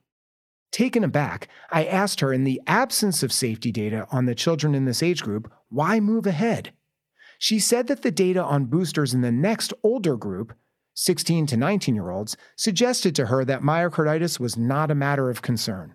Taken 0.73 1.05
aback, 1.05 1.49
I 1.71 1.85
asked 1.85 2.21
her 2.21 2.33
in 2.33 2.45
the 2.45 2.61
absence 2.67 3.23
of 3.23 3.31
safety 3.31 3.71
data 3.71 4.07
on 4.11 4.25
the 4.25 4.35
children 4.35 4.75
in 4.75 4.87
this 4.87 5.03
age 5.03 5.23
group, 5.23 5.53
why 5.69 6.01
move 6.01 6.27
ahead? 6.27 6.73
She 7.39 7.59
said 7.59 7.89
that 7.89 8.01
the 8.01 8.11
data 8.11 8.43
on 8.43 8.65
boosters 8.65 9.13
in 9.13 9.21
the 9.21 9.31
next 9.31 9.75
older 9.83 10.17
group, 10.17 10.55
16 10.95 11.47
to 11.49 11.57
19 11.59 11.95
year 11.95 12.11
olds, 12.11 12.39
suggested 12.57 13.15
to 13.17 13.27
her 13.27 13.45
that 13.45 13.61
myocarditis 13.61 14.41
was 14.41 14.57
not 14.57 14.91
a 14.91 14.95
matter 14.95 15.29
of 15.29 15.43
concern. 15.43 15.95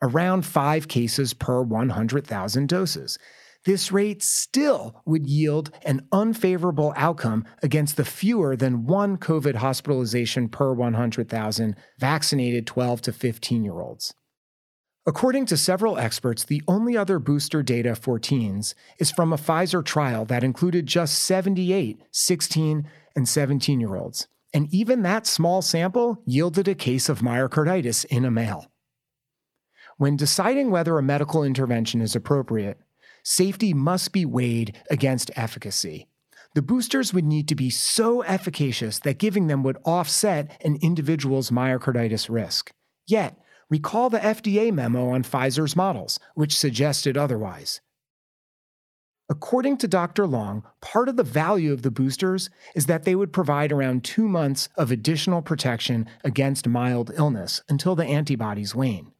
around 0.03 0.45
5 0.45 0.89
cases 0.89 1.33
per 1.33 1.63
100,000 1.63 2.69
doses. 2.69 3.19
This 3.65 3.91
rate 3.91 4.23
still 4.23 5.01
would 5.07 5.27
yield 5.27 5.71
an 5.87 6.07
unfavorable 6.13 6.93
outcome 6.99 7.47
against 7.63 7.97
the 7.97 8.05
fewer 8.05 8.57
than 8.57 8.85
one 8.85 9.17
COVID 9.17 9.55
hospitalization 9.55 10.51
per 10.51 10.75
100,000 10.75 11.77
vaccinated 11.99 12.67
12 12.67 13.01
to 13.01 13.13
15 13.15 13.65
year 13.65 13.81
olds. 13.81 14.13
According 15.09 15.47
to 15.47 15.57
several 15.57 15.99
experts, 15.99 16.42
the 16.42 16.62
only 16.66 16.97
other 16.97 17.21
booster 17.21 17.62
data 17.62 17.95
for 17.95 18.19
teens 18.19 18.75
is 18.99 19.12
from 19.12 19.33
a 19.33 19.37
Pfizer 19.37 19.85
trial 19.85 20.25
that 20.25 20.42
included 20.42 20.87
just 20.87 21.21
78 21.21 22.03
16 22.11 22.90
and 23.14 23.29
17 23.29 23.79
year 23.79 23.95
olds. 23.95 24.27
And 24.53 24.73
even 24.75 25.03
that 25.03 25.27
small 25.27 25.62
sample 25.62 26.23
yielded 26.27 26.66
a 26.66 26.75
case 26.75 27.09
of 27.09 27.21
myocarditis 27.21 28.05
in 28.07 28.25
a 28.25 28.33
male. 28.33 28.66
When 29.97 30.16
deciding 30.16 30.71
whether 30.71 30.99
a 30.99 31.03
medical 31.05 31.45
intervention 31.45 32.01
is 32.01 32.16
appropriate, 32.16 32.79
safety 33.23 33.73
must 33.73 34.12
be 34.12 34.25
weighed 34.25 34.77
against 34.90 35.31
efficacy. 35.37 36.09
The 36.55 36.62
boosters 36.62 37.14
would 37.14 37.25
need 37.25 37.47
to 37.49 37.55
be 37.55 37.71
so 37.71 38.23
efficacious 38.23 38.99
that 39.01 39.19
giving 39.19 39.47
them 39.47 39.62
would 39.62 39.79
offset 39.85 40.61
an 40.64 40.79
individual's 40.83 41.51
myocarditis 41.51 42.29
risk. 42.29 42.73
Yet, 43.07 43.38
Recall 43.68 44.11
the 44.11 44.18
FDA 44.18 44.72
memo 44.72 45.09
on 45.09 45.24
Pfizer's 45.24 45.74
models, 45.74 46.20
which 46.35 46.57
suggested 46.57 47.16
otherwise. 47.16 47.81
According 49.29 49.79
to 49.79 49.88
Dr. 49.88 50.24
Long, 50.24 50.62
part 50.81 51.09
of 51.09 51.16
the 51.16 51.24
value 51.24 51.72
of 51.72 51.83
the 51.83 51.90
boosters 51.90 52.48
is 52.76 52.87
that 52.87 53.02
they 53.02 53.16
would 53.16 53.33
provide 53.33 53.72
around 53.72 54.05
two 54.05 54.29
months 54.29 54.68
of 54.76 54.92
additional 54.92 55.42
protection 55.42 56.07
against 56.22 56.68
mild 56.68 57.11
illness 57.16 57.61
until 57.68 57.96
the 57.96 58.07
antibodies 58.07 58.72
wane. 58.72 59.11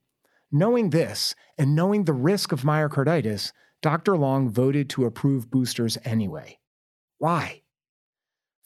Knowing 0.53 0.91
this, 0.91 1.35
and 1.59 1.75
knowing 1.75 2.05
the 2.05 2.13
risk 2.13 2.53
of 2.53 2.63
myocarditis, 2.63 3.53
Dr. 3.83 4.17
Long 4.17 4.49
voted 4.49 4.89
to 4.91 5.07
approve 5.07 5.51
boosters 5.51 5.99
anyway. 6.05 6.61
Why? 7.19 7.63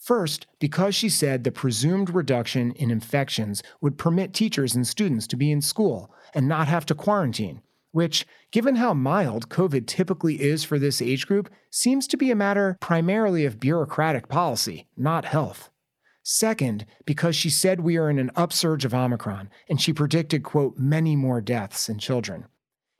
First, 0.01 0.47
because 0.59 0.95
she 0.95 1.11
said 1.11 1.45
the 1.45 1.53
presumed 1.53 2.09
reduction 2.09 2.73
in 2.73 2.91
infections 2.91 3.63
would 3.83 3.99
permit 3.99 4.33
teachers 4.33 4.75
and 4.75 4.87
students 4.87 5.27
to 5.27 5.37
be 5.37 5.53
in 5.53 5.61
school 5.61 6.11
and 6.35 6.49
not 6.49 6.69
have 6.69 6.87
to 6.87 6.95
quarantine, 6.95 7.61
which, 7.93 8.27
given 8.51 8.77
how 8.77 8.95
mild 8.95 9.51
COVID 9.51 9.87
typically 9.87 10.41
is 10.41 10.65
for 10.65 10.79
this 10.79 11.03
age 11.03 11.27
group, 11.27 11.51
seems 11.71 12.07
to 12.07 12.17
be 12.17 12.31
a 12.31 12.35
matter 12.35 12.79
primarily 12.81 13.45
of 13.45 13.61
bureaucratic 13.61 14.29
policy, 14.29 14.89
not 14.97 15.27
health. 15.27 15.69
Second, 16.23 16.87
because 17.05 17.37
she 17.37 17.51
said 17.51 17.81
we 17.81 17.99
are 17.99 18.09
in 18.09 18.19
an 18.19 18.31
upsurge 18.37 18.87
of 18.87 18.95
Omicron, 18.95 19.51
and 19.69 19.81
she 19.81 19.93
predicted, 19.93 20.43
quote, 20.43 20.79
many 20.79 21.15
more 21.15 21.43
deaths 21.43 21.91
in 21.91 21.99
children. 21.99 22.47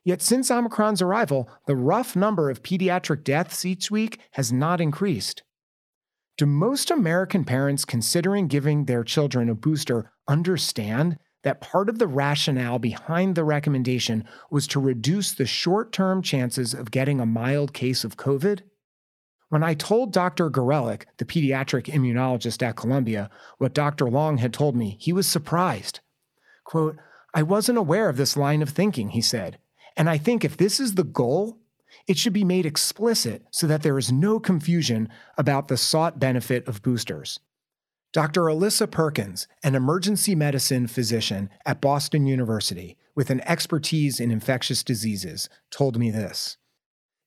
Yet 0.03 0.21
since 0.21 0.51
Omicron's 0.51 1.01
arrival, 1.01 1.49
the 1.65 1.75
rough 1.75 2.15
number 2.15 2.51
of 2.51 2.61
pediatric 2.61 3.23
deaths 3.23 3.65
each 3.65 3.89
week 3.89 4.19
has 4.31 4.53
not 4.53 4.79
increased. 4.79 5.41
Do 6.37 6.45
most 6.45 6.89
American 6.89 7.43
parents 7.43 7.85
considering 7.85 8.47
giving 8.47 8.85
their 8.85 9.03
children 9.03 9.49
a 9.49 9.55
booster 9.55 10.11
understand 10.27 11.17
that 11.43 11.61
part 11.61 11.89
of 11.89 11.99
the 11.99 12.07
rationale 12.07 12.79
behind 12.79 13.35
the 13.35 13.43
recommendation 13.43 14.23
was 14.49 14.67
to 14.67 14.79
reduce 14.79 15.33
the 15.33 15.45
short 15.45 15.91
term 15.91 16.21
chances 16.21 16.73
of 16.73 16.91
getting 16.91 17.19
a 17.19 17.25
mild 17.25 17.73
case 17.73 18.03
of 18.03 18.17
COVID? 18.17 18.61
When 19.49 19.63
I 19.63 19.73
told 19.73 20.13
Dr. 20.13 20.49
Gorelik, 20.49 21.03
the 21.17 21.25
pediatric 21.25 21.87
immunologist 21.87 22.63
at 22.63 22.77
Columbia, 22.77 23.29
what 23.57 23.73
Dr. 23.73 24.09
Long 24.09 24.37
had 24.37 24.53
told 24.53 24.75
me, 24.75 24.97
he 24.99 25.11
was 25.11 25.27
surprised. 25.27 25.99
Quote, 26.63 26.95
I 27.33 27.43
wasn't 27.43 27.77
aware 27.77 28.07
of 28.07 28.17
this 28.17 28.37
line 28.37 28.61
of 28.61 28.69
thinking, 28.69 29.09
he 29.09 29.21
said. 29.21 29.57
And 29.97 30.09
I 30.09 30.17
think 30.17 30.45
if 30.45 30.55
this 30.55 30.79
is 30.79 30.95
the 30.95 31.03
goal, 31.03 31.59
It 32.07 32.17
should 32.17 32.33
be 32.33 32.43
made 32.43 32.65
explicit 32.65 33.45
so 33.51 33.67
that 33.67 33.83
there 33.83 33.97
is 33.97 34.11
no 34.11 34.39
confusion 34.39 35.09
about 35.37 35.67
the 35.67 35.77
sought 35.77 36.19
benefit 36.19 36.67
of 36.67 36.81
boosters. 36.81 37.39
Dr. 38.13 38.41
Alyssa 38.41 38.91
Perkins, 38.91 39.47
an 39.63 39.73
emergency 39.73 40.35
medicine 40.35 40.87
physician 40.87 41.49
at 41.65 41.79
Boston 41.79 42.25
University 42.25 42.97
with 43.15 43.29
an 43.29 43.41
expertise 43.41 44.19
in 44.19 44.31
infectious 44.31 44.83
diseases, 44.83 45.47
told 45.69 45.97
me 45.97 46.11
this. 46.11 46.57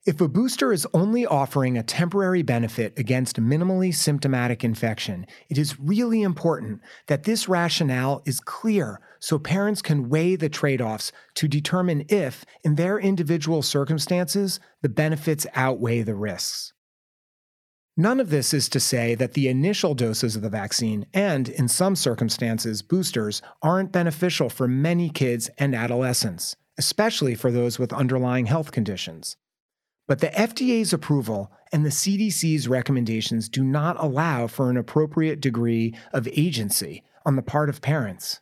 If 0.07 0.21
a 0.21 0.29
booster 0.29 0.71
is 0.71 0.87
only 0.93 1.25
offering 1.25 1.79
a 1.79 1.83
temporary 1.83 2.43
benefit 2.43 2.99
against 2.99 3.41
minimally 3.41 3.95
symptomatic 3.95 4.63
infection, 4.63 5.27
it 5.49 5.57
is 5.57 5.81
really 5.81 6.21
important 6.21 6.83
that 7.07 7.23
this 7.23 7.49
rationale 7.49 8.21
is 8.27 8.39
clear 8.39 9.01
so 9.19 9.39
parents 9.39 9.81
can 9.81 10.11
weigh 10.11 10.37
the 10.37 10.51
trade 10.51 10.83
offs 10.83 11.11
to 11.37 11.49
determine 11.49 12.05
if, 12.11 12.45
in 12.63 12.75
their 12.75 12.99
individual 12.99 13.63
circumstances, 13.63 14.61
the 14.83 14.91
benefits 14.91 15.47
outweigh 15.55 16.03
the 16.03 16.15
risks. 16.15 16.75
None 17.97 18.21
of 18.21 18.29
this 18.29 18.53
is 18.53 18.69
to 18.71 18.81
say 18.81 19.15
that 19.15 19.33
the 19.33 19.49
initial 19.49 19.95
doses 19.95 20.37
of 20.37 20.43
the 20.43 20.51
vaccine, 20.51 21.07
and 21.15 21.49
in 21.49 21.67
some 21.67 21.97
circumstances, 21.97 22.83
boosters, 22.83 23.41
aren't 23.63 23.91
beneficial 23.91 24.51
for 24.51 24.69
many 24.69 25.09
kids 25.09 25.49
and 25.57 25.75
adolescents, 25.75 26.57
especially 26.77 27.35
for 27.35 27.51
those 27.51 27.79
with 27.79 27.91
underlying 27.95 28.45
health 28.45 28.71
conditions. 28.71 29.39
But 30.07 30.21
the 30.21 30.29
FDA's 30.29 30.93
approval 30.93 31.51
and 31.73 31.85
the 31.85 31.91
CDC's 31.91 32.69
recommendations 32.69 33.49
do 33.49 33.65
not 33.65 33.97
allow 33.99 34.47
for 34.47 34.69
an 34.71 34.77
appropriate 34.77 35.41
degree 35.41 35.95
of 36.13 36.29
agency 36.29 37.03
on 37.25 37.37
the 37.37 37.43
part 37.43 37.69
of 37.69 37.81
parents. 37.81 38.41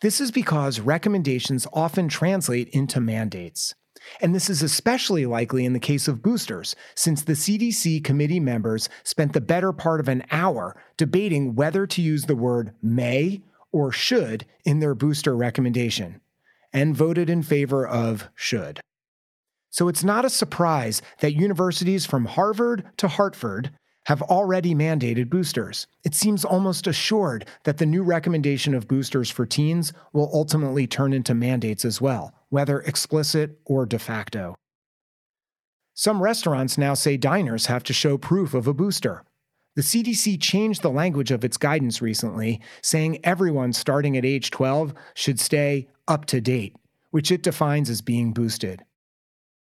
This 0.00 0.20
is 0.20 0.32
because 0.32 0.80
recommendations 0.80 1.68
often 1.72 2.08
translate 2.08 2.68
into 2.70 3.00
mandates. 3.00 3.74
And 4.20 4.34
this 4.34 4.50
is 4.50 4.62
especially 4.62 5.24
likely 5.24 5.64
in 5.64 5.72
the 5.72 5.78
case 5.78 6.08
of 6.08 6.20
boosters, 6.20 6.74
since 6.94 7.22
the 7.22 7.32
CDC 7.34 8.02
committee 8.02 8.40
members 8.40 8.88
spent 9.02 9.32
the 9.32 9.40
better 9.40 9.72
part 9.72 10.00
of 10.00 10.08
an 10.08 10.24
hour 10.30 10.76
debating 10.96 11.54
whether 11.54 11.86
to 11.86 12.02
use 12.02 12.24
the 12.24 12.36
word 12.36 12.74
may 12.82 13.42
or 13.72 13.92
should 13.92 14.46
in 14.64 14.80
their 14.80 14.94
booster 14.94 15.36
recommendation, 15.36 16.20
and 16.72 16.96
voted 16.96 17.30
in 17.30 17.42
favor 17.42 17.86
of 17.86 18.28
should. 18.34 18.80
So 19.74 19.88
it's 19.88 20.04
not 20.04 20.24
a 20.24 20.30
surprise 20.30 21.02
that 21.18 21.34
universities 21.34 22.06
from 22.06 22.26
Harvard 22.26 22.84
to 22.96 23.08
Hartford 23.08 23.72
have 24.06 24.22
already 24.22 24.72
mandated 24.72 25.28
boosters. 25.28 25.88
It 26.04 26.14
seems 26.14 26.44
almost 26.44 26.86
assured 26.86 27.44
that 27.64 27.78
the 27.78 27.84
new 27.84 28.04
recommendation 28.04 28.72
of 28.72 28.86
boosters 28.86 29.30
for 29.30 29.44
teens 29.44 29.92
will 30.12 30.30
ultimately 30.32 30.86
turn 30.86 31.12
into 31.12 31.34
mandates 31.34 31.84
as 31.84 32.00
well, 32.00 32.32
whether 32.50 32.82
explicit 32.82 33.58
or 33.64 33.84
de 33.84 33.98
facto. 33.98 34.54
Some 35.92 36.22
restaurants 36.22 36.78
now 36.78 36.94
say 36.94 37.16
diners 37.16 37.66
have 37.66 37.82
to 37.82 37.92
show 37.92 38.16
proof 38.16 38.54
of 38.54 38.68
a 38.68 38.74
booster. 38.74 39.24
The 39.74 39.82
CDC 39.82 40.40
changed 40.40 40.82
the 40.82 40.88
language 40.88 41.32
of 41.32 41.44
its 41.44 41.56
guidance 41.56 42.00
recently, 42.00 42.60
saying 42.80 43.18
everyone 43.24 43.72
starting 43.72 44.16
at 44.16 44.24
age 44.24 44.52
12 44.52 44.94
should 45.14 45.40
stay 45.40 45.88
up 46.06 46.26
to 46.26 46.40
date, 46.40 46.76
which 47.10 47.32
it 47.32 47.42
defines 47.42 47.90
as 47.90 48.02
being 48.02 48.32
boosted. 48.32 48.84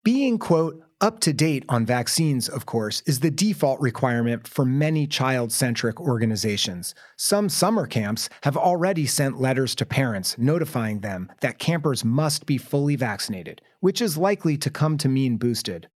Being, 0.04 0.38
quote, 0.38 0.82
up 1.00 1.20
to 1.20 1.34
date 1.34 1.64
on 1.70 1.86
vaccines, 1.86 2.50
of 2.50 2.66
course, 2.66 3.04
is 3.06 3.20
the 3.20 3.30
default 3.30 3.80
requirement 3.80 4.48
for 4.48 4.66
many 4.66 5.06
child 5.06 5.52
centric 5.52 6.02
organizations. 6.02 6.96
Some 7.18 7.50
summer 7.50 7.86
camps 7.86 8.30
have 8.42 8.58
already 8.58 9.06
sent 9.06 9.40
letters 9.40 9.76
to 9.76 9.86
parents 9.86 10.38
notifying 10.40 11.02
them 11.02 11.32
that 11.42 11.60
campers 11.60 12.04
must 12.04 12.48
be 12.48 12.58
fully 12.58 12.96
vaccinated, 12.96 13.62
which 13.80 14.02
is 14.02 14.18
likely 14.18 14.58
to 14.58 14.72
come 14.72 14.98
to 14.98 15.10
mean 15.10 15.38
boosted. 15.38 15.88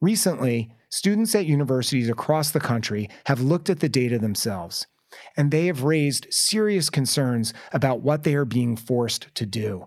Recently, 0.00 0.74
students 0.90 1.34
at 1.36 1.46
universities 1.46 2.08
across 2.08 2.50
the 2.50 2.58
country 2.58 3.08
have 3.26 3.40
looked 3.40 3.70
at 3.70 3.78
the 3.78 3.88
data 3.88 4.18
themselves, 4.18 4.88
and 5.36 5.52
they 5.52 5.66
have 5.66 5.84
raised 5.84 6.26
serious 6.32 6.90
concerns 6.90 7.54
about 7.72 8.00
what 8.00 8.24
they 8.24 8.34
are 8.34 8.44
being 8.44 8.76
forced 8.76 9.32
to 9.36 9.46
do. 9.46 9.86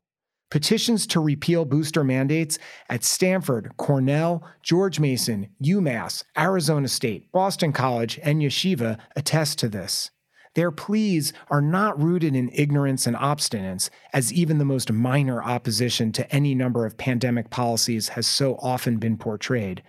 Petitions 0.55 1.05
to 1.07 1.19
repeal 1.19 1.65
booster 1.65 2.01
mandates 2.01 2.57
at 2.87 3.03
Stanford, 3.03 3.73
Cornell, 3.75 4.41
George 4.63 5.01
Mason, 5.01 5.49
UMass, 5.61 6.23
Arizona 6.37 6.87
State, 6.87 7.29
Boston 7.33 7.73
College, 7.73 8.21
and 8.23 8.41
Yeshiva 8.41 8.97
attest 9.17 9.59
to 9.59 9.67
this. 9.67 10.11
Their 10.53 10.71
pleas 10.71 11.33
are 11.49 11.61
not 11.61 12.01
rooted 12.01 12.37
in 12.37 12.49
ignorance 12.53 13.05
and 13.05 13.17
obstinance, 13.17 13.89
as 14.13 14.31
even 14.31 14.57
the 14.57 14.63
most 14.63 14.93
minor 14.93 15.43
opposition 15.43 16.13
to 16.13 16.33
any 16.33 16.55
number 16.55 16.85
of 16.85 16.97
pandemic 16.97 17.49
policies 17.49 18.07
has 18.07 18.25
so 18.25 18.55
often 18.61 18.95
been 18.95 19.17
portrayed, 19.17 19.83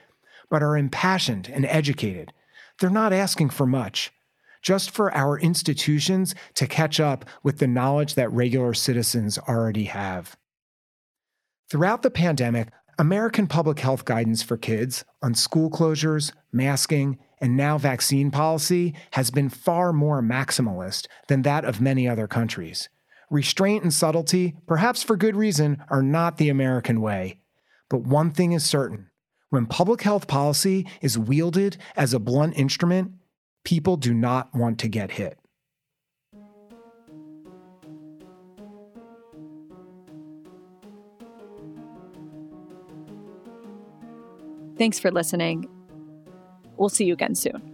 but 0.50 0.64
are 0.64 0.76
impassioned 0.76 1.48
and 1.48 1.64
educated. 1.66 2.32
They're 2.80 2.90
not 2.90 3.12
asking 3.12 3.50
for 3.50 3.68
much, 3.68 4.12
just 4.62 4.90
for 4.90 5.14
our 5.14 5.38
institutions 5.38 6.34
to 6.54 6.66
catch 6.66 6.98
up 6.98 7.24
with 7.44 7.58
the 7.58 7.68
knowledge 7.68 8.16
that 8.16 8.32
regular 8.32 8.74
citizens 8.74 9.38
already 9.38 9.84
have. 9.84 10.36
Throughout 11.68 12.02
the 12.02 12.10
pandemic, 12.10 12.68
American 12.96 13.48
public 13.48 13.80
health 13.80 14.04
guidance 14.04 14.40
for 14.40 14.56
kids 14.56 15.04
on 15.20 15.34
school 15.34 15.68
closures, 15.68 16.32
masking, 16.52 17.18
and 17.40 17.56
now 17.56 17.76
vaccine 17.76 18.30
policy 18.30 18.94
has 19.12 19.32
been 19.32 19.48
far 19.48 19.92
more 19.92 20.22
maximalist 20.22 21.08
than 21.26 21.42
that 21.42 21.64
of 21.64 21.80
many 21.80 22.08
other 22.08 22.28
countries. 22.28 22.88
Restraint 23.30 23.82
and 23.82 23.92
subtlety, 23.92 24.54
perhaps 24.68 25.02
for 25.02 25.16
good 25.16 25.34
reason, 25.34 25.82
are 25.90 26.04
not 26.04 26.36
the 26.36 26.48
American 26.48 27.00
way. 27.00 27.40
But 27.90 28.02
one 28.02 28.30
thing 28.30 28.52
is 28.52 28.64
certain 28.64 29.10
when 29.50 29.66
public 29.66 30.02
health 30.02 30.28
policy 30.28 30.86
is 31.00 31.18
wielded 31.18 31.78
as 31.96 32.14
a 32.14 32.20
blunt 32.20 32.56
instrument, 32.56 33.12
people 33.64 33.96
do 33.96 34.14
not 34.14 34.54
want 34.54 34.78
to 34.78 34.88
get 34.88 35.12
hit. 35.12 35.36
Thanks 44.78 44.98
for 44.98 45.10
listening. 45.10 45.68
We'll 46.76 46.90
see 46.90 47.06
you 47.06 47.14
again 47.14 47.34
soon. 47.34 47.72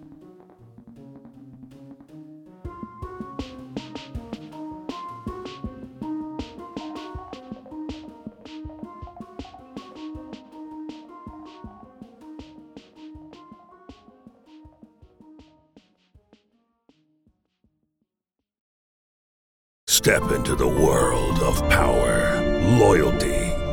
Step 19.86 20.32
into 20.32 20.56
the 20.56 20.66
world 20.66 21.38
of 21.40 21.60
power, 21.68 22.40
loyalty 22.78 23.41